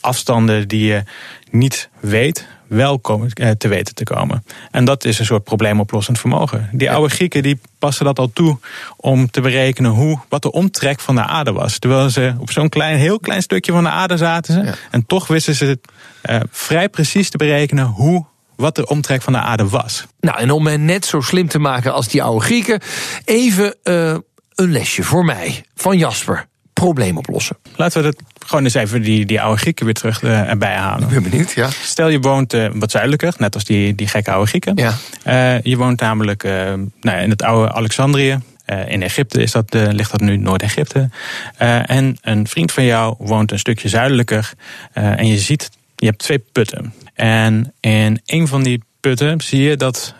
afstanden 0.00 0.68
die 0.68 0.86
je 0.86 1.02
niet 1.50 1.88
weet, 2.00 2.46
wel 2.70 2.98
komen, 2.98 3.30
eh, 3.30 3.50
te 3.50 3.68
weten 3.68 3.94
te 3.94 4.04
komen. 4.04 4.44
En 4.70 4.84
dat 4.84 5.04
is 5.04 5.18
een 5.18 5.24
soort 5.24 5.44
probleemoplossend 5.44 6.18
vermogen. 6.18 6.68
Die 6.72 6.90
oude 6.90 7.14
Grieken 7.14 7.42
die 7.42 7.60
passen 7.78 8.04
dat 8.04 8.18
al 8.18 8.30
toe 8.32 8.58
om 8.96 9.30
te 9.30 9.40
berekenen 9.40 9.90
hoe, 9.90 10.18
wat 10.28 10.42
de 10.42 10.52
omtrek 10.52 11.00
van 11.00 11.14
de 11.14 11.22
aarde 11.26 11.52
was. 11.52 11.78
Terwijl 11.78 12.10
ze 12.10 12.34
op 12.38 12.50
zo'n 12.50 12.68
klein, 12.68 12.98
heel 12.98 13.18
klein 13.18 13.42
stukje 13.42 13.72
van 13.72 13.82
de 13.82 13.90
aarde 13.90 14.16
zaten 14.16 14.54
ze. 14.54 14.72
En 14.90 15.06
toch 15.06 15.26
wisten 15.26 15.54
ze 15.54 15.64
het 15.64 15.88
uh, 16.30 16.40
vrij 16.50 16.88
precies 16.88 17.30
te 17.30 17.36
berekenen 17.36 17.84
hoe 17.84 18.24
wat 18.56 18.76
de 18.76 18.86
omtrek 18.86 19.22
van 19.22 19.32
de 19.32 19.38
aarde 19.38 19.68
was. 19.68 20.06
Nou, 20.20 20.38
en 20.38 20.50
om 20.50 20.66
hen 20.66 20.84
net 20.84 21.04
zo 21.04 21.20
slim 21.20 21.48
te 21.48 21.58
maken 21.58 21.92
als 21.92 22.08
die 22.08 22.22
oude 22.22 22.44
Grieken, 22.44 22.80
even 23.24 23.76
uh, 23.84 24.16
een 24.54 24.72
lesje 24.72 25.02
voor 25.02 25.24
mij 25.24 25.64
van 25.74 25.98
Jasper 25.98 26.48
probleem 26.80 27.16
oplossen. 27.16 27.56
Laten 27.76 28.02
we 28.02 28.04
dat 28.04 28.22
gewoon 28.46 28.64
eens 28.64 28.74
even 28.74 29.02
die, 29.02 29.26
die 29.26 29.40
oude 29.40 29.60
Grieken 29.60 29.84
weer 29.84 29.94
terug 29.94 30.22
uh, 30.22 30.48
erbij 30.48 30.74
halen. 30.74 31.08
Ik 31.08 31.14
ben 31.14 31.30
benieuwd, 31.30 31.52
ja. 31.52 31.68
Stel 31.70 32.08
je 32.08 32.20
woont 32.20 32.54
uh, 32.54 32.68
wat 32.74 32.90
zuidelijker, 32.90 33.34
net 33.38 33.54
als 33.54 33.64
die, 33.64 33.94
die 33.94 34.06
gekke 34.06 34.30
oude 34.30 34.48
Grieken. 34.48 34.76
Ja. 34.76 34.94
Uh, 35.26 35.62
je 35.62 35.76
woont 35.76 36.00
namelijk 36.00 36.42
nou, 37.00 37.18
in 37.18 37.30
het 37.30 37.42
oude 37.42 37.72
Alexandrië. 37.72 38.38
in 38.86 39.02
Egypte 39.02 39.42
is 39.42 39.52
dat, 39.52 39.74
ligt 39.74 40.10
dat 40.10 40.20
nu 40.20 40.36
Noord-Egypte. 40.36 41.10
en 41.86 42.18
een 42.20 42.48
vriend 42.48 42.72
van 42.72 42.84
jou 42.84 43.14
woont 43.18 43.52
een 43.52 43.58
stukje 43.58 43.88
zuidelijker. 43.88 44.52
en 44.92 45.26
je 45.26 45.38
ziet, 45.38 45.70
je 45.96 46.06
hebt 46.06 46.18
twee 46.18 46.38
putten. 46.52 46.94
En 47.14 47.72
in 47.80 48.20
een 48.26 48.48
van 48.48 48.62
die 48.62 48.82
putten 49.00 49.40
zie 49.40 49.62
je 49.62 49.76
dat 49.76 50.14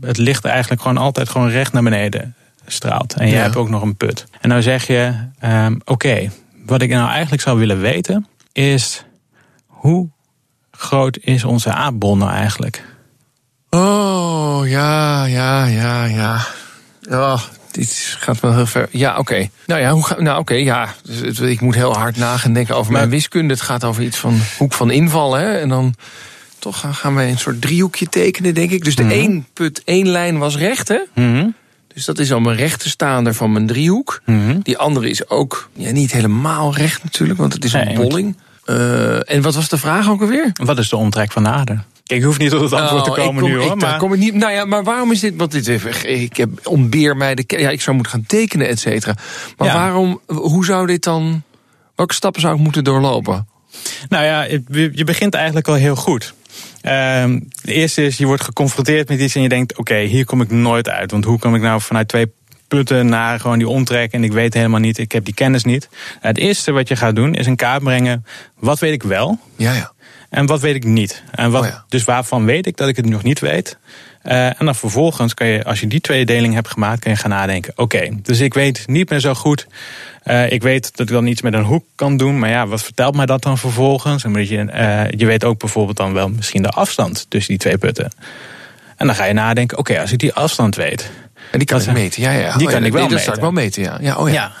het 0.00 0.16
licht 0.16 0.44
eigenlijk 0.44 0.82
gewoon 0.82 0.98
altijd 0.98 1.28
gewoon 1.28 1.50
recht 1.50 1.72
naar 1.72 1.82
beneden 1.82 2.34
straalt. 2.66 3.14
En 3.14 3.26
je 3.26 3.34
ja. 3.34 3.42
hebt 3.42 3.56
ook 3.56 3.68
nog 3.68 3.82
een 3.82 3.96
put. 3.96 4.26
En 4.40 4.48
nou 4.48 4.62
zeg 4.62 4.86
je, 4.86 5.14
um, 5.44 5.74
oké, 5.74 5.92
okay, 5.92 6.30
wat 6.66 6.82
ik 6.82 6.90
nou 6.90 7.10
eigenlijk 7.10 7.42
zou 7.42 7.58
willen 7.58 7.80
weten 7.80 8.26
is 8.52 9.04
hoe 9.66 10.08
groot 10.70 11.18
is 11.20 11.44
onze 11.44 11.72
aardbol 11.72 12.16
nou 12.16 12.30
eigenlijk? 12.32 12.84
Oh, 13.70 14.60
ja, 14.64 15.24
ja, 15.24 15.64
ja, 15.64 16.04
ja. 16.04 16.46
Oh, 17.08 17.40
dit 17.70 18.16
gaat 18.18 18.40
wel 18.40 18.54
heel 18.54 18.66
ver. 18.66 18.88
Ja, 18.90 19.10
oké. 19.10 19.20
Okay. 19.20 19.50
Nou 19.66 19.80
ja, 19.80 19.90
hoe 19.90 20.04
ga, 20.04 20.14
nou 20.14 20.38
oké, 20.38 20.52
okay, 20.52 20.64
ja. 20.64 20.94
Dus 21.02 21.40
ik 21.40 21.60
moet 21.60 21.74
heel 21.74 21.96
hard 21.96 22.16
na 22.16 22.36
gaan 22.36 22.52
denken 22.52 22.76
over 22.76 22.92
maar, 22.92 23.00
mijn 23.00 23.12
wiskunde. 23.12 23.54
Het 23.54 23.62
gaat 23.62 23.84
over 23.84 24.02
iets 24.02 24.16
van 24.16 24.40
hoek 24.58 24.72
van 24.72 24.90
inval, 24.90 25.34
hè. 25.34 25.58
En 25.58 25.68
dan 25.68 25.94
toch 26.58 26.84
gaan 26.90 27.14
we 27.14 27.22
een 27.22 27.38
soort 27.38 27.60
driehoekje 27.60 28.08
tekenen, 28.08 28.54
denk 28.54 28.70
ik. 28.70 28.84
Dus 28.84 28.96
de 28.96 29.02
mm 29.02 29.08
-hmm. 29.08 29.18
één 29.18 29.46
put, 29.52 29.82
één 29.84 30.08
lijn 30.08 30.38
was 30.38 30.56
recht, 30.56 30.88
hè? 30.88 30.98
Mm 31.14 31.34
-hmm. 31.34 31.54
Dus 31.94 32.04
dat 32.04 32.18
is 32.18 32.32
al 32.32 32.40
mijn 32.40 32.56
rechterstaander 32.56 33.34
van 33.34 33.52
mijn 33.52 33.66
driehoek. 33.66 34.20
Mm 34.24 34.46
-hmm. 34.46 34.60
Die 34.62 34.78
andere 34.78 35.10
is 35.10 35.28
ook 35.28 35.68
ja, 35.72 35.90
niet 35.90 36.12
helemaal 36.12 36.74
recht 36.74 37.02
natuurlijk, 37.02 37.38
want 37.38 37.52
het 37.52 37.64
is 37.64 37.72
een 37.72 37.84
nee, 37.84 37.96
bolling. 37.96 38.36
Uh, 38.66 39.30
en 39.30 39.42
wat 39.42 39.54
was 39.54 39.68
de 39.68 39.78
vraag 39.78 40.08
ook 40.08 40.20
alweer? 40.20 40.50
Wat 40.64 40.78
is 40.78 40.88
de 40.88 40.96
omtrek 40.96 41.32
van 41.32 41.42
de 41.42 41.48
aarde? 41.48 41.78
Ik 42.06 42.22
hoef 42.22 42.38
niet 42.38 42.50
tot 42.50 42.60
het 42.60 42.72
antwoord 42.72 43.08
oh, 43.08 43.14
te 43.14 43.20
komen 43.20 43.42
kom, 43.42 43.50
nu 43.50 43.56
hoor. 43.56 43.72
Ik, 43.72 43.80
maar... 43.80 43.98
kom 43.98 44.12
ik 44.12 44.18
niet, 44.18 44.34
nou 44.34 44.52
ja, 44.52 44.64
maar 44.64 44.84
waarom 44.84 45.12
is 45.12 45.20
dit? 45.20 45.34
Want 45.36 45.50
dit, 45.50 45.68
ik 46.04 46.36
heb 46.36 46.48
ontbeer 46.64 47.16
mij 47.16 47.34
de. 47.34 47.44
Ja, 47.46 47.70
ik 47.70 47.80
zou 47.80 47.96
moeten 47.96 48.12
gaan 48.14 48.26
tekenen, 48.26 48.68
et 48.68 48.78
cetera. 48.78 49.14
Maar 49.56 49.68
ja. 49.68 49.74
waarom? 49.74 50.20
Hoe 50.26 50.64
zou 50.64 50.86
dit 50.86 51.04
dan? 51.04 51.42
Welke 51.94 52.14
stappen 52.14 52.40
zou 52.40 52.54
ik 52.54 52.60
moeten 52.60 52.84
doorlopen? 52.84 53.48
Nou 54.08 54.24
ja, 54.24 54.42
je 54.92 55.04
begint 55.04 55.34
eigenlijk 55.34 55.68
al 55.68 55.74
heel 55.74 55.96
goed. 55.96 56.34
Um, 56.86 57.48
de 57.62 57.72
eerste 57.72 58.04
is, 58.04 58.16
je 58.16 58.26
wordt 58.26 58.42
geconfronteerd 58.42 59.08
met 59.08 59.20
iets 59.20 59.34
en 59.34 59.42
je 59.42 59.48
denkt, 59.48 59.72
oké, 59.72 59.80
okay, 59.80 60.04
hier 60.04 60.24
kom 60.24 60.40
ik 60.40 60.50
nooit 60.50 60.88
uit. 60.88 61.10
Want 61.10 61.24
hoe 61.24 61.38
kom 61.38 61.54
ik 61.54 61.62
nou 61.62 61.80
vanuit 61.80 62.08
twee 62.08 62.32
putten 62.68 63.06
naar 63.06 63.40
gewoon 63.40 63.58
die 63.58 63.68
omtrek 63.68 64.12
en 64.12 64.24
ik 64.24 64.32
weet 64.32 64.54
helemaal 64.54 64.80
niet, 64.80 64.98
ik 64.98 65.12
heb 65.12 65.24
die 65.24 65.34
kennis 65.34 65.64
niet. 65.64 65.88
Het 66.20 66.38
eerste 66.38 66.72
wat 66.72 66.88
je 66.88 66.96
gaat 66.96 67.16
doen 67.16 67.34
is 67.34 67.46
een 67.46 67.56
kaart 67.56 67.82
brengen, 67.82 68.26
wat 68.58 68.78
weet 68.78 68.92
ik 68.92 69.02
wel? 69.02 69.38
Ja, 69.56 69.72
ja. 69.72 69.92
En 70.30 70.46
wat 70.46 70.60
weet 70.60 70.74
ik 70.74 70.84
niet? 70.84 71.22
En 71.30 71.50
wat, 71.50 71.62
oh 71.62 71.68
ja. 71.68 71.84
Dus 71.88 72.04
waarvan 72.04 72.44
weet 72.44 72.66
ik 72.66 72.76
dat 72.76 72.88
ik 72.88 72.96
het 72.96 73.06
nog 73.06 73.22
niet 73.22 73.40
weet? 73.40 73.78
Uh, 74.26 74.46
en 74.46 74.64
dan 74.64 74.74
vervolgens 74.74 75.34
kan 75.34 75.46
je, 75.46 75.64
als 75.64 75.80
je 75.80 75.86
die 75.86 76.00
tweedeling 76.00 76.54
hebt 76.54 76.68
gemaakt, 76.68 77.00
kan 77.00 77.12
je 77.12 77.18
gaan 77.18 77.30
nadenken. 77.30 77.72
Oké, 77.76 77.96
okay, 77.96 78.18
dus 78.22 78.40
ik 78.40 78.54
weet 78.54 78.86
niet 78.86 79.10
meer 79.10 79.20
zo 79.20 79.34
goed. 79.34 79.66
Uh, 80.24 80.52
ik 80.52 80.62
weet 80.62 80.96
dat 80.96 81.08
ik 81.08 81.12
dan 81.12 81.26
iets 81.26 81.42
met 81.42 81.54
een 81.54 81.64
hoek 81.64 81.84
kan 81.94 82.16
doen. 82.16 82.38
Maar 82.38 82.50
ja, 82.50 82.66
wat 82.66 82.82
vertelt 82.82 83.16
mij 83.16 83.26
dat 83.26 83.42
dan 83.42 83.58
vervolgens? 83.58 84.24
En 84.24 84.46
je, 84.46 84.56
uh, 84.56 85.10
je 85.10 85.26
weet 85.26 85.44
ook 85.44 85.58
bijvoorbeeld 85.58 85.96
dan 85.96 86.12
wel 86.12 86.28
misschien 86.28 86.62
de 86.62 86.68
afstand 86.68 87.26
tussen 87.28 87.50
die 87.50 87.60
twee 87.60 87.78
putten. 87.78 88.12
En 88.96 89.06
dan 89.06 89.16
ga 89.16 89.24
je 89.24 89.32
nadenken, 89.32 89.78
oké, 89.78 89.90
okay, 89.90 90.02
als 90.02 90.12
ik 90.12 90.18
die 90.18 90.32
afstand 90.32 90.76
weet. 90.76 91.10
En 91.50 91.58
die 91.58 91.68
kan 91.68 91.80
ik 91.80 91.92
meten, 91.92 92.22
ja, 92.22 92.30
ja. 92.30 92.56
Die 92.56 92.66
oh, 92.66 92.72
kan 92.72 92.84
ik 92.84 92.92
wel 92.92 93.00
nee, 93.02 93.10
meten. 93.10 93.10
Dat 93.10 93.20
zou 93.20 93.36
ik 93.36 93.42
wel 93.42 93.52
meten, 93.52 93.82
ja. 93.82 93.98
ja, 94.00 94.16
oh, 94.16 94.28
ja. 94.28 94.34
ja. 94.34 94.52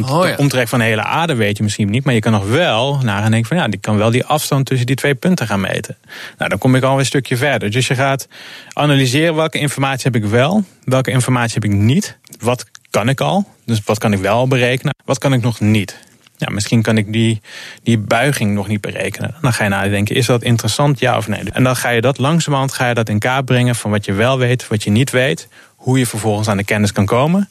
Want 0.00 0.24
Oh, 0.24 0.36
de 0.36 0.42
omtrek 0.42 0.68
van 0.68 0.78
de 0.78 0.84
hele 0.84 1.02
aarde 1.02 1.34
weet 1.34 1.56
je 1.56 1.62
misschien 1.62 1.90
niet. 1.90 2.04
Maar 2.04 2.14
je 2.14 2.20
kan 2.20 2.32
nog 2.32 2.48
wel 2.48 2.98
naar 3.02 3.22
gaan 3.22 3.30
denken 3.30 3.48
van 3.48 3.56
ja, 3.56 3.68
die 3.68 3.80
kan 3.80 3.96
wel 3.96 4.10
die 4.10 4.24
afstand 4.24 4.66
tussen 4.66 4.86
die 4.86 4.96
twee 4.96 5.14
punten 5.14 5.46
gaan 5.46 5.60
meten. 5.60 5.96
Nou, 6.38 6.50
dan 6.50 6.58
kom 6.58 6.74
ik 6.74 6.82
alweer 6.82 6.98
een 6.98 7.06
stukje 7.06 7.36
verder. 7.36 7.70
Dus 7.70 7.86
je 7.86 7.94
gaat 7.94 8.28
analyseren 8.72 9.34
welke 9.34 9.58
informatie 9.58 10.10
heb 10.12 10.22
ik 10.22 10.30
wel, 10.30 10.64
welke 10.84 11.10
informatie 11.10 11.54
heb 11.54 11.64
ik 11.64 11.76
niet. 11.76 12.18
Wat 12.38 12.66
kan 12.90 13.08
ik 13.08 13.20
al? 13.20 13.44
Dus 13.64 13.80
wat 13.84 13.98
kan 13.98 14.12
ik 14.12 14.18
wel 14.18 14.48
berekenen? 14.48 14.94
Wat 15.04 15.18
kan 15.18 15.32
ik 15.32 15.42
nog 15.42 15.60
niet? 15.60 15.98
Ja, 16.36 16.50
misschien 16.50 16.82
kan 16.82 16.96
ik 16.96 17.12
die, 17.12 17.40
die 17.82 17.98
buiging 17.98 18.54
nog 18.54 18.68
niet 18.68 18.80
berekenen. 18.80 19.34
Dan 19.40 19.52
ga 19.52 19.64
je 19.64 19.70
nadenken, 19.70 20.16
is 20.16 20.26
dat 20.26 20.42
interessant, 20.42 20.98
ja 20.98 21.16
of 21.16 21.28
nee? 21.28 21.42
En 21.52 21.62
dan 21.62 21.76
ga 21.76 21.88
je 21.88 22.00
dat 22.00 22.18
langzamerhand 22.18 22.72
ga 22.72 22.88
je 22.88 22.94
dat 22.94 23.08
in 23.08 23.18
kaart 23.18 23.44
brengen 23.44 23.74
van 23.74 23.90
wat 23.90 24.04
je 24.04 24.12
wel 24.12 24.38
weet, 24.38 24.68
wat 24.68 24.82
je 24.82 24.90
niet 24.90 25.10
weet. 25.10 25.48
Hoe 25.76 25.98
je 25.98 26.06
vervolgens 26.06 26.48
aan 26.48 26.56
de 26.56 26.64
kennis 26.64 26.92
kan 26.92 27.06
komen 27.06 27.48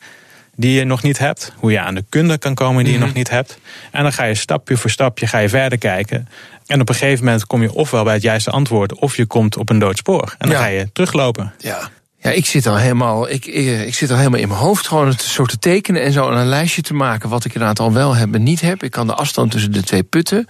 die 0.60 0.74
je 0.80 0.84
nog 0.84 1.04
niet 1.04 1.18
hebt. 1.18 1.54
Hoe 1.56 1.72
je 1.72 1.80
aan 1.80 1.96
de 1.96 2.06
kunde 2.10 2.38
kan 2.38 2.54
komen 2.56 2.84
die 2.84 2.94
je 2.94 3.00
nog 3.00 3.14
niet 3.14 3.30
hebt. 3.30 3.60
En 3.92 4.04
dan 4.04 4.14
ga 4.14 4.24
je 4.24 4.36
stapje 4.36 4.78
voor 4.78 4.90
stapje 4.90 5.28
ga 5.28 5.38
je 5.38 5.50
verder 5.50 5.78
kijken. 5.78 6.28
En 6.66 6.82
op 6.82 6.90
een 6.90 6.96
gegeven 6.96 7.26
moment 7.26 7.46
kom 7.46 7.62
je 7.62 7.74
ofwel 7.74 8.04
bij 8.04 8.14
het 8.14 8.22
juiste 8.22 8.52
antwoord... 8.52 8.94
of 8.94 9.16
je 9.18 9.26
komt 9.26 9.58
op 9.58 9.70
een 9.70 9.80
dood 9.80 9.98
spoor. 9.98 10.36
En 10.38 10.50
dan 10.50 10.58
Ja. 10.58 10.64
ga 10.64 10.68
je 10.70 10.90
teruglopen. 10.94 11.54
Ja. 11.58 11.90
Ja, 12.20 12.30
ik 12.30 12.46
zit 12.46 12.68
al 12.68 12.78
helemaal, 12.78 13.30
ik, 13.30 13.46
ik 13.46 13.94
zit 13.94 14.12
al 14.12 14.18
helemaal 14.18 14.40
in 14.40 14.48
mijn 14.48 14.60
hoofd 14.60 14.88
gewoon 14.88 15.08
het 15.08 15.22
zo 15.22 15.46
te 15.46 15.58
tekenen 15.60 16.02
en 16.04 16.12
zo 16.12 16.30
een 16.30 16.46
lijstje 16.46 16.82
te 16.82 16.94
maken 16.94 17.30
wat 17.30 17.46
ik 17.46 17.54
inderdaad 17.54 17.80
al 17.80 17.94
wel 17.94 18.16
heb 18.16 18.34
en 18.34 18.44
niet 18.44 18.62
heb. 18.62 18.84
Ik 18.84 18.92
kan 18.92 19.08
de 19.08 19.14
afstand 19.14 19.52
tussen 19.52 19.72
de 19.72 19.84
twee 19.84 20.04
putten, 20.04 20.48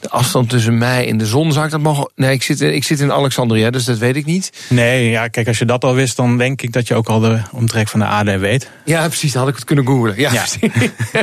de 0.00 0.10
afstand 0.10 0.48
tussen 0.48 0.78
mij 0.78 1.08
en 1.08 1.16
de 1.16 1.26
zon, 1.26 1.52
zou 1.52 1.64
ik 1.64 1.70
dat 1.70 1.80
mogen? 1.80 2.10
Nee, 2.14 2.32
ik 2.32 2.42
zit, 2.42 2.60
ik 2.60 2.84
zit 2.84 3.00
in 3.00 3.12
Alexandria, 3.12 3.70
dus 3.70 3.84
dat 3.84 3.98
weet 3.98 4.16
ik 4.16 4.24
niet. 4.24 4.52
Nee, 4.68 5.10
ja, 5.10 5.28
kijk, 5.28 5.46
als 5.46 5.58
je 5.58 5.64
dat 5.64 5.84
al 5.84 5.94
wist, 5.94 6.16
dan 6.16 6.38
denk 6.38 6.62
ik 6.62 6.72
dat 6.72 6.88
je 6.88 6.94
ook 6.94 7.08
al 7.08 7.20
de 7.20 7.40
omtrek 7.52 7.88
van 7.88 8.00
de 8.00 8.06
aarde 8.06 8.38
weet. 8.38 8.70
Ja, 8.84 9.06
precies, 9.06 9.32
dan 9.32 9.40
had 9.40 9.50
ik 9.50 9.56
het 9.56 9.64
kunnen 9.64 9.86
googlen. 9.86 10.18
Ja, 10.18 10.44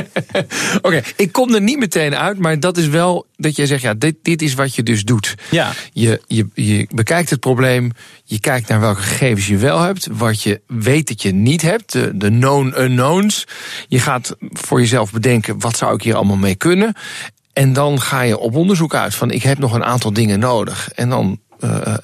Oké, 0.82 1.02
ik 1.16 1.32
kom 1.32 1.54
er 1.54 1.60
niet 1.60 1.78
meteen 1.78 2.16
uit, 2.16 2.38
maar 2.38 2.60
dat 2.60 2.76
is 2.76 2.86
wel 2.86 3.26
dat 3.36 3.56
jij 3.56 3.66
zegt, 3.66 3.82
ja, 3.82 3.94
dit, 3.94 4.14
dit 4.22 4.42
is 4.42 4.54
wat 4.54 4.74
je 4.74 4.82
dus 4.82 5.04
doet. 5.04 5.34
Ja. 5.50 5.72
Je, 5.92 6.20
je, 6.26 6.46
je 6.54 6.86
bekijkt 6.94 7.30
het 7.30 7.40
probleem, 7.40 7.90
je 8.24 8.40
kijkt 8.40 8.68
naar 8.68 8.80
welke 8.80 9.00
gegevens 9.00 9.46
je 9.46 9.56
wel 9.56 9.80
hebt, 9.80 9.83
wat 10.12 10.42
je 10.42 10.60
weet 10.66 11.08
dat 11.08 11.22
je 11.22 11.32
niet 11.32 11.62
hebt, 11.62 11.92
de, 11.92 12.16
de 12.16 12.28
known 12.28 12.74
unknowns. 12.78 13.46
Je 13.88 14.00
gaat 14.00 14.36
voor 14.40 14.80
jezelf 14.80 15.12
bedenken, 15.12 15.60
wat 15.60 15.76
zou 15.76 15.94
ik 15.94 16.02
hier 16.02 16.14
allemaal 16.14 16.36
mee 16.36 16.54
kunnen? 16.54 16.94
En 17.52 17.72
dan 17.72 18.00
ga 18.00 18.20
je 18.20 18.38
op 18.38 18.54
onderzoek 18.54 18.94
uit 18.94 19.14
van, 19.14 19.30
ik 19.30 19.42
heb 19.42 19.58
nog 19.58 19.72
een 19.72 19.84
aantal 19.84 20.12
dingen 20.12 20.38
nodig. 20.38 20.90
En 20.94 21.08
dan 21.08 21.38
uh, 21.60 21.94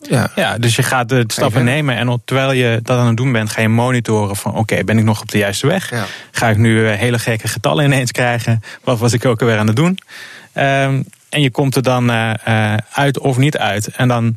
ja. 0.00 0.30
ja, 0.34 0.58
dus 0.58 0.76
je 0.76 0.82
gaat 0.82 1.08
de 1.08 1.24
stappen 1.26 1.64
nemen 1.64 1.96
en 1.96 2.22
terwijl 2.24 2.52
je 2.52 2.80
dat 2.82 2.98
aan 2.98 3.06
het 3.06 3.16
doen 3.16 3.32
bent, 3.32 3.50
ga 3.50 3.60
je 3.60 3.68
monitoren 3.68 4.36
van 4.36 4.54
oké, 4.54 4.84
ben 4.84 4.98
ik 4.98 5.04
nog 5.04 5.20
op 5.20 5.30
de 5.30 5.38
juiste 5.38 5.66
weg? 5.66 5.92
Ga 6.30 6.48
ik 6.48 6.56
nu 6.56 6.86
hele 6.88 7.18
gekke 7.18 7.48
getallen 7.48 7.84
ineens 7.84 8.12
krijgen? 8.12 8.62
Wat 8.84 8.98
was 8.98 9.12
ik 9.12 9.24
ook 9.24 9.40
alweer 9.40 9.58
aan 9.58 9.66
het 9.66 9.76
doen? 9.76 9.98
Um, 10.54 11.04
en 11.28 11.42
je 11.42 11.50
komt 11.50 11.76
er 11.76 11.82
dan 11.82 12.10
uh, 12.10 12.74
uit 12.92 13.18
of 13.18 13.36
niet 13.36 13.58
uit. 13.58 13.88
En 13.88 14.08
dan 14.08 14.36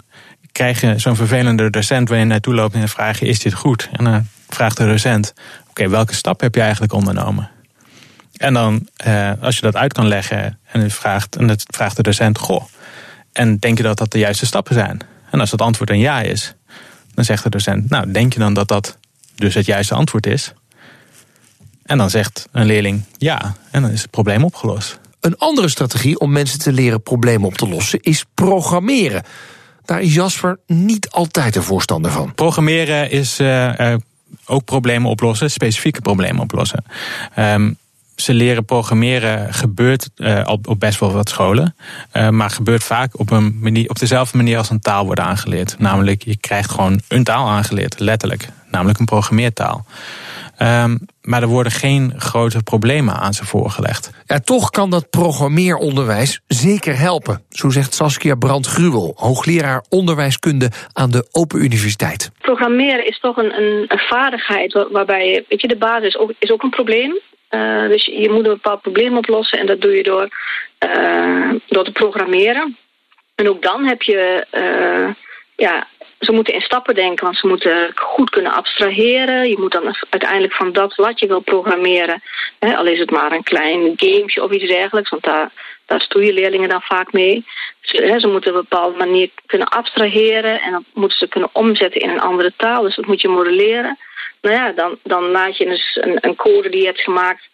krijg 0.51 0.81
je 0.81 0.99
zo'n 0.99 1.15
vervelende 1.15 1.69
docent 1.69 2.09
waar 2.09 2.19
je 2.19 2.25
naartoe 2.25 2.53
loopt 2.53 2.73
en 2.73 2.89
vraag 2.89 3.19
je: 3.19 3.25
is 3.25 3.39
dit 3.39 3.53
goed? 3.53 3.89
En 3.91 4.03
dan 4.03 4.27
vraagt 4.49 4.77
de 4.77 4.85
docent: 4.85 5.33
oké, 5.69 5.89
welke 5.89 6.15
stap 6.15 6.41
heb 6.41 6.55
je 6.55 6.61
eigenlijk 6.61 6.93
ondernomen? 6.93 7.49
En 8.37 8.53
dan, 8.53 8.87
uh, 9.07 9.31
als 9.41 9.55
je 9.55 9.61
dat 9.61 9.75
uit 9.75 9.93
kan 9.93 10.07
leggen 10.07 10.59
en, 10.71 10.91
vraagt, 10.91 11.35
en 11.35 11.47
het 11.47 11.63
vraagt 11.67 11.95
de 11.95 12.03
docent: 12.03 12.37
goh, 12.37 12.63
en 13.33 13.57
denk 13.57 13.77
je 13.77 13.83
dat 13.83 13.97
dat 13.97 14.11
de 14.11 14.19
juiste 14.19 14.45
stappen 14.45 14.73
zijn? 14.73 15.01
En 15.31 15.39
als 15.39 15.51
het 15.51 15.61
antwoord 15.61 15.89
een 15.89 15.99
ja 15.99 16.21
is, 16.21 16.53
dan 17.13 17.25
zegt 17.25 17.43
de 17.43 17.49
docent: 17.49 17.89
nou, 17.89 18.11
denk 18.11 18.33
je 18.33 18.39
dan 18.39 18.53
dat 18.53 18.67
dat 18.67 18.97
dus 19.35 19.53
het 19.53 19.65
juiste 19.65 19.93
antwoord 19.93 20.27
is? 20.27 20.53
En 21.83 21.97
dan 21.97 22.09
zegt 22.09 22.47
een 22.51 22.65
leerling 22.65 23.03
ja, 23.17 23.55
en 23.71 23.81
dan 23.81 23.91
is 23.91 24.01
het 24.01 24.11
probleem 24.11 24.43
opgelost. 24.43 24.99
Een 25.19 25.37
andere 25.37 25.67
strategie 25.67 26.19
om 26.19 26.31
mensen 26.31 26.59
te 26.59 26.71
leren 26.71 27.01
problemen 27.01 27.47
op 27.47 27.53
te 27.53 27.67
lossen 27.67 27.99
is 28.01 28.25
programmeren. 28.33 29.23
Daar 29.89 30.01
is 30.01 30.13
Jasper 30.13 30.59
niet 30.67 31.09
altijd 31.09 31.55
een 31.55 31.63
voorstander 31.63 32.11
van. 32.11 32.33
Programmeren 32.33 33.11
is 33.11 33.39
uh, 33.39 33.93
ook 34.45 34.65
problemen 34.65 35.09
oplossen, 35.09 35.51
specifieke 35.51 36.01
problemen 36.01 36.41
oplossen. 36.41 36.83
Um, 37.37 37.77
ze 38.15 38.33
leren 38.33 38.65
programmeren 38.65 39.53
gebeurt 39.53 40.09
uh, 40.17 40.41
op, 40.45 40.75
best 40.79 40.99
wel 40.99 41.11
wat 41.11 41.29
scholen. 41.29 41.75
Maar 42.29 42.49
gebeurt 42.49 42.83
vaak 42.83 43.19
op, 43.19 43.31
een 43.31 43.59
manier, 43.59 43.89
op 43.89 43.99
dezelfde 43.99 44.37
manier 44.37 44.57
als 44.57 44.69
een 44.69 44.79
taal 44.79 45.05
wordt 45.05 45.19
aangeleerd. 45.19 45.75
Namelijk, 45.79 46.23
je 46.23 46.37
krijgt 46.37 46.71
gewoon 46.71 47.01
een 47.07 47.23
taal 47.23 47.49
aangeleerd, 47.49 47.99
letterlijk. 47.99 48.49
Namelijk 48.71 48.99
een 48.99 49.05
programmeertaal. 49.05 49.85
Um, 50.61 50.99
maar 51.21 51.41
er 51.41 51.47
worden 51.47 51.71
geen 51.71 52.13
grote 52.17 52.63
problemen 52.63 53.13
aan 53.13 53.33
ze 53.33 53.45
voorgelegd. 53.45 54.11
Ja, 54.25 54.39
toch 54.39 54.69
kan 54.69 54.89
dat 54.89 55.09
programmeeronderwijs 55.09 56.41
zeker 56.47 56.97
helpen. 56.97 57.41
Zo 57.49 57.69
zegt 57.69 57.93
Saskia 57.93 58.35
Brandt-Gruwel, 58.35 59.13
hoogleraar 59.15 59.83
onderwijskunde 59.89 60.69
aan 60.93 61.11
de 61.11 61.27
Open 61.31 61.63
Universiteit. 61.63 62.31
Programmeren 62.41 63.07
is 63.07 63.19
toch 63.19 63.37
een, 63.37 63.57
een, 63.61 63.85
een 63.87 63.99
vaardigheid 63.99 64.87
waarbij, 64.91 65.45
weet 65.49 65.61
je, 65.61 65.67
de 65.67 65.77
basis 65.77 66.17
ook, 66.17 66.31
is 66.39 66.51
ook 66.51 66.63
een 66.63 66.69
probleem. 66.69 67.19
Uh, 67.49 67.87
dus 67.87 68.05
je 68.05 68.29
moet 68.29 68.45
een 68.45 68.53
bepaald 68.53 68.81
probleem 68.81 69.17
oplossen 69.17 69.59
en 69.59 69.65
dat 69.65 69.81
doe 69.81 69.95
je 69.95 70.03
door, 70.03 70.29
uh, 70.95 71.53
door 71.67 71.83
te 71.83 71.91
programmeren. 71.91 72.77
En 73.35 73.49
ook 73.49 73.61
dan 73.61 73.85
heb 73.85 74.01
je 74.01 74.45
uh, 74.51 75.13
ja, 75.55 75.87
ze 76.19 76.31
moeten 76.31 76.53
in 76.53 76.61
stappen 76.61 76.95
denken, 76.95 77.25
want 77.25 77.37
ze 77.37 77.47
moeten 77.47 77.91
goed 77.95 78.29
kunnen 78.29 78.51
abstraheren. 78.51 79.49
Je 79.49 79.59
moet 79.59 79.71
dan 79.71 79.95
uiteindelijk 80.09 80.53
van 80.53 80.71
dat 80.71 80.95
wat 80.95 81.19
je 81.19 81.27
wil 81.27 81.39
programmeren, 81.39 82.21
hè, 82.59 82.75
al 82.75 82.85
is 82.85 82.99
het 82.99 83.11
maar 83.11 83.31
een 83.31 83.43
klein 83.43 83.93
gametje 83.95 84.43
of 84.43 84.51
iets 84.51 84.67
dergelijks, 84.67 85.09
want 85.09 85.23
daar, 85.23 85.51
daar 85.85 86.01
stoeien 86.01 86.33
leerlingen 86.33 86.69
dan 86.69 86.81
vaak 86.81 87.11
mee. 87.11 87.45
Ze, 87.81 88.15
ze 88.19 88.27
moeten 88.27 88.51
op 88.51 88.57
een 88.57 88.67
bepaalde 88.69 88.97
manier 88.97 89.29
kunnen 89.45 89.67
abstraheren 89.67 90.61
en 90.61 90.71
dan 90.71 90.85
moeten 90.93 91.17
ze 91.17 91.27
kunnen 91.27 91.49
omzetten 91.53 92.01
in 92.01 92.09
een 92.09 92.21
andere 92.21 92.53
taal, 92.57 92.81
dus 92.81 92.95
dat 92.95 93.05
moet 93.05 93.21
je 93.21 93.27
modelleren. 93.27 93.97
Nou 94.41 94.55
ja, 94.55 94.71
dan, 94.71 94.97
dan 95.03 95.23
laat 95.23 95.57
je 95.57 95.65
dus 95.65 95.97
een, 96.01 96.17
een 96.21 96.35
code 96.35 96.69
die 96.69 96.79
je 96.79 96.85
hebt 96.85 97.01
gemaakt 97.01 97.49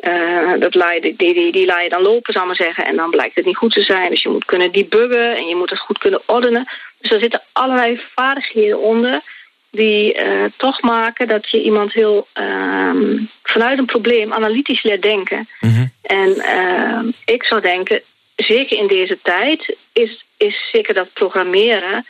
uh, 0.00 0.60
dat 0.60 0.72
die, 1.00 1.16
die, 1.16 1.52
die 1.52 1.66
laat 1.66 1.82
je 1.82 1.88
dan 1.88 2.02
lopen, 2.02 2.32
zou 2.32 2.46
maar 2.46 2.56
zeggen. 2.56 2.84
En 2.84 2.96
dan 2.96 3.10
blijkt 3.10 3.34
het 3.34 3.44
niet 3.44 3.56
goed 3.56 3.72
te 3.72 3.82
zijn. 3.82 4.10
Dus 4.10 4.22
je 4.22 4.28
moet 4.28 4.44
kunnen 4.44 4.72
debuggen 4.72 5.36
en 5.36 5.46
je 5.46 5.56
moet 5.56 5.70
het 5.70 5.78
goed 5.78 5.98
kunnen 5.98 6.22
ordenen. 6.26 6.68
Dus 6.98 7.10
er 7.10 7.20
zitten 7.20 7.42
allerlei 7.52 8.00
vaardigheden 8.14 8.80
onder 8.80 9.22
die 9.70 10.22
uh, 10.24 10.44
toch 10.56 10.82
maken 10.82 11.28
dat 11.28 11.50
je 11.50 11.62
iemand 11.62 11.92
heel 11.92 12.26
uh, 12.40 13.26
vanuit 13.42 13.78
een 13.78 13.86
probleem 13.86 14.32
analytisch 14.32 14.82
leert 14.82 15.02
denken. 15.02 15.48
Mm 15.60 15.70
-hmm. 15.70 15.92
En 16.02 16.28
uh, 16.28 17.12
ik 17.24 17.44
zou 17.44 17.60
denken, 17.60 18.02
zeker 18.36 18.78
in 18.78 18.86
deze 18.86 19.18
tijd, 19.22 19.76
is, 19.92 20.24
is 20.36 20.68
zeker 20.72 20.94
dat 20.94 21.12
programmeren 21.12 22.06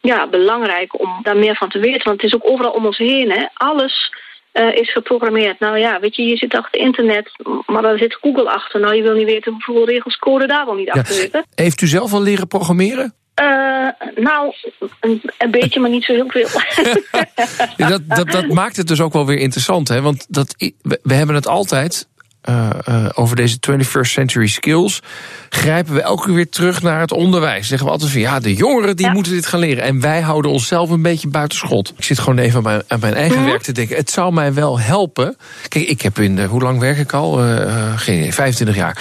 ja, 0.00 0.26
belangrijk 0.26 1.00
om 1.00 1.20
daar 1.22 1.36
meer 1.36 1.56
van 1.56 1.68
te 1.68 1.78
weten. 1.78 2.04
Want 2.04 2.22
het 2.22 2.32
is 2.32 2.34
ook 2.34 2.50
overal 2.50 2.72
om 2.72 2.86
ons 2.86 2.98
heen. 2.98 3.30
Hè. 3.30 3.44
Alles 3.54 4.12
uh, 4.54 4.74
is 4.74 4.92
geprogrammeerd. 4.92 5.58
Nou 5.58 5.78
ja, 5.78 6.00
weet 6.00 6.16
je, 6.16 6.22
je 6.22 6.36
zit 6.36 6.54
achter 6.54 6.80
internet, 6.80 7.30
maar 7.66 7.82
daar 7.82 7.98
zit 7.98 8.18
Google 8.20 8.50
achter. 8.50 8.80
Nou, 8.80 8.94
je 8.94 9.02
wil 9.02 9.14
niet 9.14 9.26
weten 9.26 9.52
hoeveel 9.52 9.86
regels 9.86 10.16
code 10.16 10.46
daar 10.46 10.64
wel 10.64 10.74
niet 10.74 10.90
achter 10.90 11.14
zitten. 11.14 11.44
Heeft 11.54 11.80
u 11.80 11.86
zelf 11.86 12.12
al 12.12 12.22
leren 12.22 12.46
programmeren? 12.46 13.14
Uh, 13.42 13.88
nou, 14.14 14.54
een, 15.00 15.22
een, 15.38 15.50
beetje, 15.50 15.80
maar 15.80 15.90
niet 15.90 16.04
zo 16.04 16.12
heel 16.12 16.28
veel. 16.28 16.48
ja, 17.76 17.88
dat, 17.88 18.02
dat, 18.06 18.30
dat, 18.30 18.48
maakt 18.48 18.76
het 18.76 18.88
dus 18.88 19.00
ook 19.00 19.12
wel 19.12 19.26
weer 19.26 19.38
interessant, 19.38 19.88
hè? 19.88 20.00
Want 20.00 20.26
dat, 20.28 20.54
we 21.02 21.14
hebben 21.14 21.34
het 21.34 21.46
altijd 21.46 22.08
uh, 22.48 22.68
uh, 22.88 23.08
over 23.14 23.36
deze 23.36 23.56
21st 23.70 24.00
century 24.00 24.46
skills, 24.46 25.00
grijpen 25.48 25.94
we 25.94 26.02
elke 26.02 26.24
keer 26.24 26.34
weer 26.34 26.48
terug 26.48 26.82
naar 26.82 27.00
het 27.00 27.12
onderwijs. 27.12 27.68
Zeggen 27.68 27.86
we 27.86 27.92
altijd 27.92 28.10
van 28.10 28.20
ja, 28.20 28.40
de 28.40 28.54
jongeren 28.54 28.96
die 28.96 29.10
moeten 29.10 29.32
dit 29.32 29.46
gaan 29.46 29.60
leren. 29.60 29.84
En 29.84 30.00
wij 30.00 30.20
houden 30.20 30.50
onszelf 30.50 30.90
een 30.90 31.02
beetje 31.02 31.28
buitenschot. 31.28 31.92
Ik 31.96 32.04
zit 32.04 32.18
gewoon 32.18 32.38
even 32.38 32.56
aan 32.56 32.62
mijn, 32.62 32.82
aan 32.86 33.00
mijn 33.00 33.14
eigen 33.14 33.38
mhm. 33.38 33.46
werk 33.46 33.62
te 33.62 33.72
denken. 33.72 33.96
Het 33.96 34.10
zou 34.10 34.32
mij 34.32 34.54
wel 34.54 34.80
helpen. 34.80 35.36
Kijk, 35.68 35.88
ik 35.88 36.02
heb 36.02 36.18
in, 36.18 36.36
de, 36.36 36.44
hoe 36.44 36.62
lang 36.62 36.78
werk 36.78 36.98
ik 36.98 37.12
al? 37.12 37.48
Uh, 37.48 37.98
geen 37.98 38.18
idee, 38.18 38.34
25 38.34 38.76
jaar. 38.76 38.98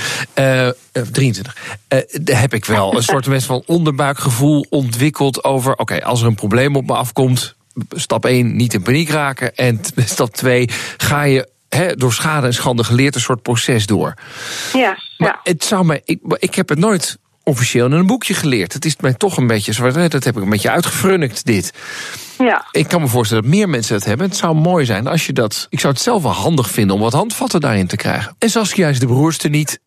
23. 1.12 1.58
daar 2.22 2.40
heb 2.40 2.54
ik 2.54 2.66
wel 2.66 2.96
een 2.96 3.04
soort 3.04 3.28
van 3.44 3.64
onderbuikgevoel 3.66 4.66
ontwikkeld 4.70 5.44
over... 5.44 5.76
oké, 5.76 6.04
als 6.04 6.22
er 6.22 6.28
een 6.28 6.36
probleem 6.36 6.76
op 6.76 6.86
me 6.86 6.94
afkomt, 6.94 7.56
stap 7.90 8.26
1, 8.26 8.56
niet 8.56 8.74
in 8.74 8.82
paniek 8.82 9.10
raken. 9.10 9.56
En 9.56 9.80
stap 9.96 10.36
2, 10.36 10.70
ga 10.98 11.24
je 11.24 11.52
door 11.96 12.14
schade 12.14 12.48
en 12.48 12.54
schande 12.54 12.84
geleerd 12.84 13.16
een 13.16 13.22
soort 13.22 13.42
proces 13.42 13.86
door. 13.86 14.14
Ja, 14.74 14.98
maar 15.18 15.30
ja. 15.30 15.40
Het 15.44 15.64
zou 15.64 15.86
mij, 15.86 16.02
ik, 16.06 16.20
ik 16.40 16.56
heb 16.56 16.70
het 16.70 16.80
nooit 16.80 17.18
officieel 17.44 17.86
in 17.86 17.92
een 17.92 18.08
boekje 18.08 18.34
geleerd. 18.34 18.74
Het 18.74 18.86
is 18.86 18.96
mij 19.00 19.14
toch 19.14 19.38
een 19.38 19.48
beetje 19.48 19.92
dat 20.10 20.24
heb 20.24 20.38
ik 20.38 20.44
een 20.44 20.50
beetje 20.50 20.72
uitgefrunnikt, 20.72 21.46
dit. 21.46 21.74
Ja. 22.38 22.68
Ik 22.72 22.88
kan 22.88 23.02
me 23.02 23.08
voorstellen 23.08 23.44
dat 23.44 23.52
meer 23.52 23.70
mensen 23.70 23.94
dat 23.94 24.06
hebben. 24.06 24.28
Het 24.28 24.38
zou 24.38 24.56
mooi 24.56 24.86
zijn 24.86 25.08
als 25.08 25.26
je 25.26 25.34
dat. 25.34 25.68
Ik 25.70 25.80
zou 25.80 25.94
het 25.94 26.02
zelf 26.02 26.24
wel 26.24 26.32
handig 26.32 26.70
vinden 26.70 26.96
om 26.96 27.02
wat 27.02 27.14
handvatten 27.14 27.62
daarin 27.62 27.88
te 27.88 27.96
krijgen. 27.96 28.36
En 28.40 28.50
zoals 28.50 28.74
juist 28.74 29.00
de 29.00 29.08
broerste 29.08 29.50
niet 29.50 29.80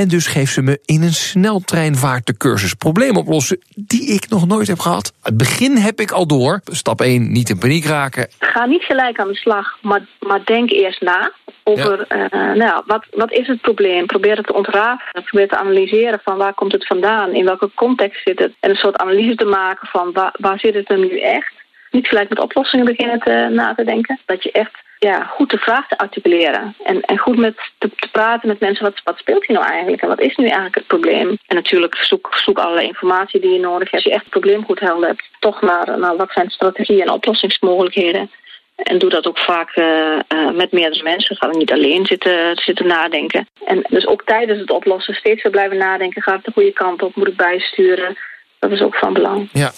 en 0.00 0.08
dus 0.08 0.26
geeft 0.26 0.52
ze 0.52 0.62
me 0.62 0.78
in 0.84 1.02
een 1.02 1.12
sneltreinvaart 1.12 2.26
de 2.26 2.36
cursus 2.36 2.74
probleem 2.74 3.16
oplossen 3.16 3.58
die 3.74 4.14
ik 4.14 4.28
nog 4.28 4.46
nooit 4.46 4.66
heb 4.66 4.78
gehad. 4.78 5.12
Het 5.22 5.36
begin 5.36 5.76
heb 5.76 6.00
ik 6.00 6.10
al 6.10 6.26
door. 6.26 6.60
Stap 6.64 7.00
1, 7.00 7.32
niet 7.32 7.48
in 7.48 7.58
paniek 7.58 7.84
raken. 7.84 8.28
Ga 8.38 8.66
niet 8.66 8.82
gelijk 8.82 9.20
aan 9.20 9.28
de 9.28 9.34
slag, 9.34 9.78
maar, 9.82 10.06
maar 10.18 10.44
denk 10.44 10.70
eerst 10.70 11.00
na 11.00 11.32
over 11.64 12.06
ja. 12.08 12.32
uh, 12.32 12.56
nou, 12.56 12.82
wat, 12.86 13.06
wat 13.10 13.32
is 13.32 13.46
het 13.46 13.60
probleem. 13.60 14.06
Probeer 14.06 14.36
het 14.36 14.46
te 14.46 14.54
ontrafelen. 14.54 15.24
Probeer 15.24 15.48
te 15.48 15.58
analyseren 15.58 16.20
van 16.24 16.36
waar 16.36 16.54
komt 16.54 16.72
het 16.72 16.86
vandaan. 16.86 17.34
In 17.34 17.44
welke 17.44 17.70
context 17.74 18.20
zit 18.24 18.38
het. 18.38 18.52
En 18.60 18.70
een 18.70 18.76
soort 18.76 18.96
analyse 18.96 19.34
te 19.34 19.44
maken 19.44 19.88
van 19.88 20.12
waar, 20.12 20.34
waar 20.38 20.58
zit 20.58 20.74
het 20.74 20.90
er 20.90 20.98
nu 20.98 21.20
echt. 21.20 21.52
Niet 21.90 22.08
gelijk 22.08 22.28
met 22.28 22.40
oplossingen 22.40 22.86
beginnen 22.86 23.20
te, 23.20 23.48
na 23.52 23.74
te 23.74 23.84
denken. 23.84 24.20
Dat 24.26 24.42
je 24.42 24.52
echt 24.52 24.78
ja, 25.08 25.24
goed 25.24 25.50
de 25.50 25.58
vraag 25.58 25.88
te 25.88 25.98
articuleren. 25.98 26.74
En, 26.82 27.00
en 27.00 27.18
goed 27.18 27.36
met 27.36 27.56
te, 27.78 27.90
te, 27.96 28.08
praten 28.12 28.48
met 28.48 28.60
mensen. 28.60 28.84
Wat, 28.84 29.00
wat 29.04 29.18
speelt 29.18 29.46
hier 29.46 29.56
nou 29.56 29.68
eigenlijk? 29.68 30.02
En 30.02 30.08
wat 30.08 30.20
is 30.20 30.36
nu 30.36 30.44
eigenlijk 30.44 30.74
het 30.74 30.86
probleem? 30.86 31.28
En 31.46 31.56
natuurlijk 31.56 31.94
zoek, 31.94 32.28
zoek 32.34 32.58
allerlei 32.58 32.86
informatie 32.86 33.40
die 33.40 33.52
je 33.52 33.58
nodig 33.58 33.90
hebt. 33.90 33.92
Als 33.92 34.04
je 34.04 34.10
echt 34.10 34.20
het 34.20 34.30
probleem 34.30 34.64
goed 34.64 34.80
helder 34.80 35.08
hebt. 35.08 35.28
Toch 35.38 35.60
naar, 35.60 35.98
naar 35.98 36.16
wat 36.16 36.32
zijn 36.32 36.50
strategieën 36.50 37.02
en 37.02 37.10
oplossingsmogelijkheden. 37.10 38.30
En 38.76 38.98
doe 38.98 39.10
dat 39.10 39.26
ook 39.26 39.38
vaak 39.38 39.76
uh, 39.76 39.84
uh, 39.84 40.50
met 40.50 40.72
meerdere 40.72 41.02
mensen. 41.02 41.36
Ga 41.36 41.48
er 41.48 41.56
niet 41.56 41.72
alleen 41.72 42.06
zitten, 42.06 42.56
zitten 42.56 42.86
nadenken. 42.86 43.48
En 43.64 43.84
dus 43.88 44.06
ook 44.06 44.24
tijdens 44.24 44.60
het 44.60 44.70
oplossen 44.70 45.14
steeds 45.14 45.42
weer 45.42 45.52
blijven 45.52 45.76
nadenken. 45.76 46.22
Gaat 46.22 46.36
het 46.36 46.44
de 46.44 46.52
goede 46.52 46.72
kant 46.72 47.02
op? 47.02 47.14
Moet 47.14 47.28
ik 47.28 47.36
bijsturen? 47.36 48.16
Dat 48.58 48.70
is 48.70 48.80
ook 48.80 48.94
van 48.94 49.12
belang. 49.12 49.48
Ja, 49.52 49.70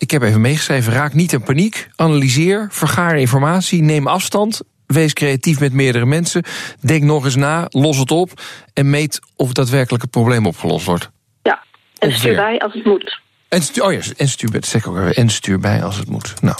Ik 0.00 0.10
heb 0.10 0.22
even 0.22 0.40
meegeschreven: 0.40 0.92
raak 0.92 1.12
niet 1.14 1.32
in 1.32 1.42
paniek. 1.42 1.88
Analyseer, 1.96 2.68
vergaar 2.70 3.18
informatie, 3.18 3.82
neem 3.82 4.06
afstand. 4.06 4.60
Wees 4.86 5.12
creatief 5.12 5.60
met 5.60 5.72
meerdere 5.72 6.06
mensen. 6.06 6.44
Denk 6.80 7.02
nog 7.02 7.24
eens 7.24 7.36
na, 7.36 7.66
los 7.68 7.98
het 7.98 8.10
op. 8.10 8.30
En 8.74 8.90
meet 8.90 9.20
of 9.36 9.52
daadwerkelijk 9.52 10.02
het 10.02 10.10
probleem 10.10 10.46
opgelost 10.46 10.86
wordt. 10.86 11.10
Ja, 11.42 11.62
en 11.98 12.12
stuur 12.12 12.34
bij 12.34 12.58
als 12.58 12.74
het 12.74 12.84
moet. 12.84 13.20
En 13.50 13.62
stuur, 13.62 13.84
oh 13.84 13.92
ja, 13.92 14.00
en 14.16 14.28
stuur, 14.28 14.50
dat 14.50 14.66
zeg 14.66 14.86
ook. 14.86 14.96
En 14.96 15.28
stuur 15.28 15.58
bij 15.58 15.82
als 15.82 15.96
het 15.96 16.08
moet. 16.08 16.34
Nou, 16.40 16.56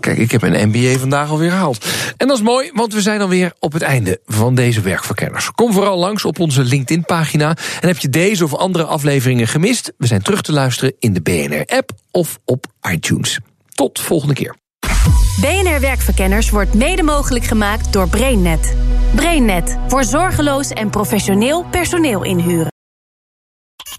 kijk, 0.00 0.18
ik 0.18 0.30
heb 0.30 0.42
een 0.42 0.68
MBA 0.68 0.98
vandaag 0.98 1.30
alweer 1.30 1.50
gehaald. 1.50 1.84
En 2.16 2.26
dat 2.26 2.36
is 2.36 2.42
mooi, 2.42 2.70
want 2.74 2.94
we 2.94 3.00
zijn 3.00 3.20
alweer 3.20 3.52
op 3.58 3.72
het 3.72 3.82
einde 3.82 4.20
van 4.26 4.54
deze 4.54 4.80
werkverkenners. 4.80 5.50
Kom 5.50 5.72
vooral 5.72 5.98
langs 5.98 6.24
op 6.24 6.40
onze 6.40 6.64
LinkedIn-pagina. 6.64 7.56
En 7.80 7.88
heb 7.88 7.98
je 7.98 8.08
deze 8.08 8.44
of 8.44 8.54
andere 8.54 8.84
afleveringen 8.84 9.48
gemist? 9.48 9.92
We 9.98 10.06
zijn 10.06 10.22
terug 10.22 10.42
te 10.42 10.52
luisteren 10.52 10.94
in 10.98 11.12
de 11.12 11.20
BNR-app 11.20 11.90
of 12.10 12.38
op 12.44 12.66
iTunes. 12.90 13.38
Tot 13.74 14.00
volgende 14.00 14.34
keer. 14.34 14.54
BNR 15.40 15.80
Werkverkenners 15.80 16.50
wordt 16.50 16.74
mede 16.74 17.02
mogelijk 17.02 17.44
gemaakt 17.44 17.92
door 17.92 18.08
BrainNet. 18.08 18.74
BrainNet 19.14 19.76
voor 19.88 20.04
zorgeloos 20.04 20.68
en 20.70 20.90
professioneel 20.90 21.64
personeel 21.64 22.24
inhuren. 22.24 22.77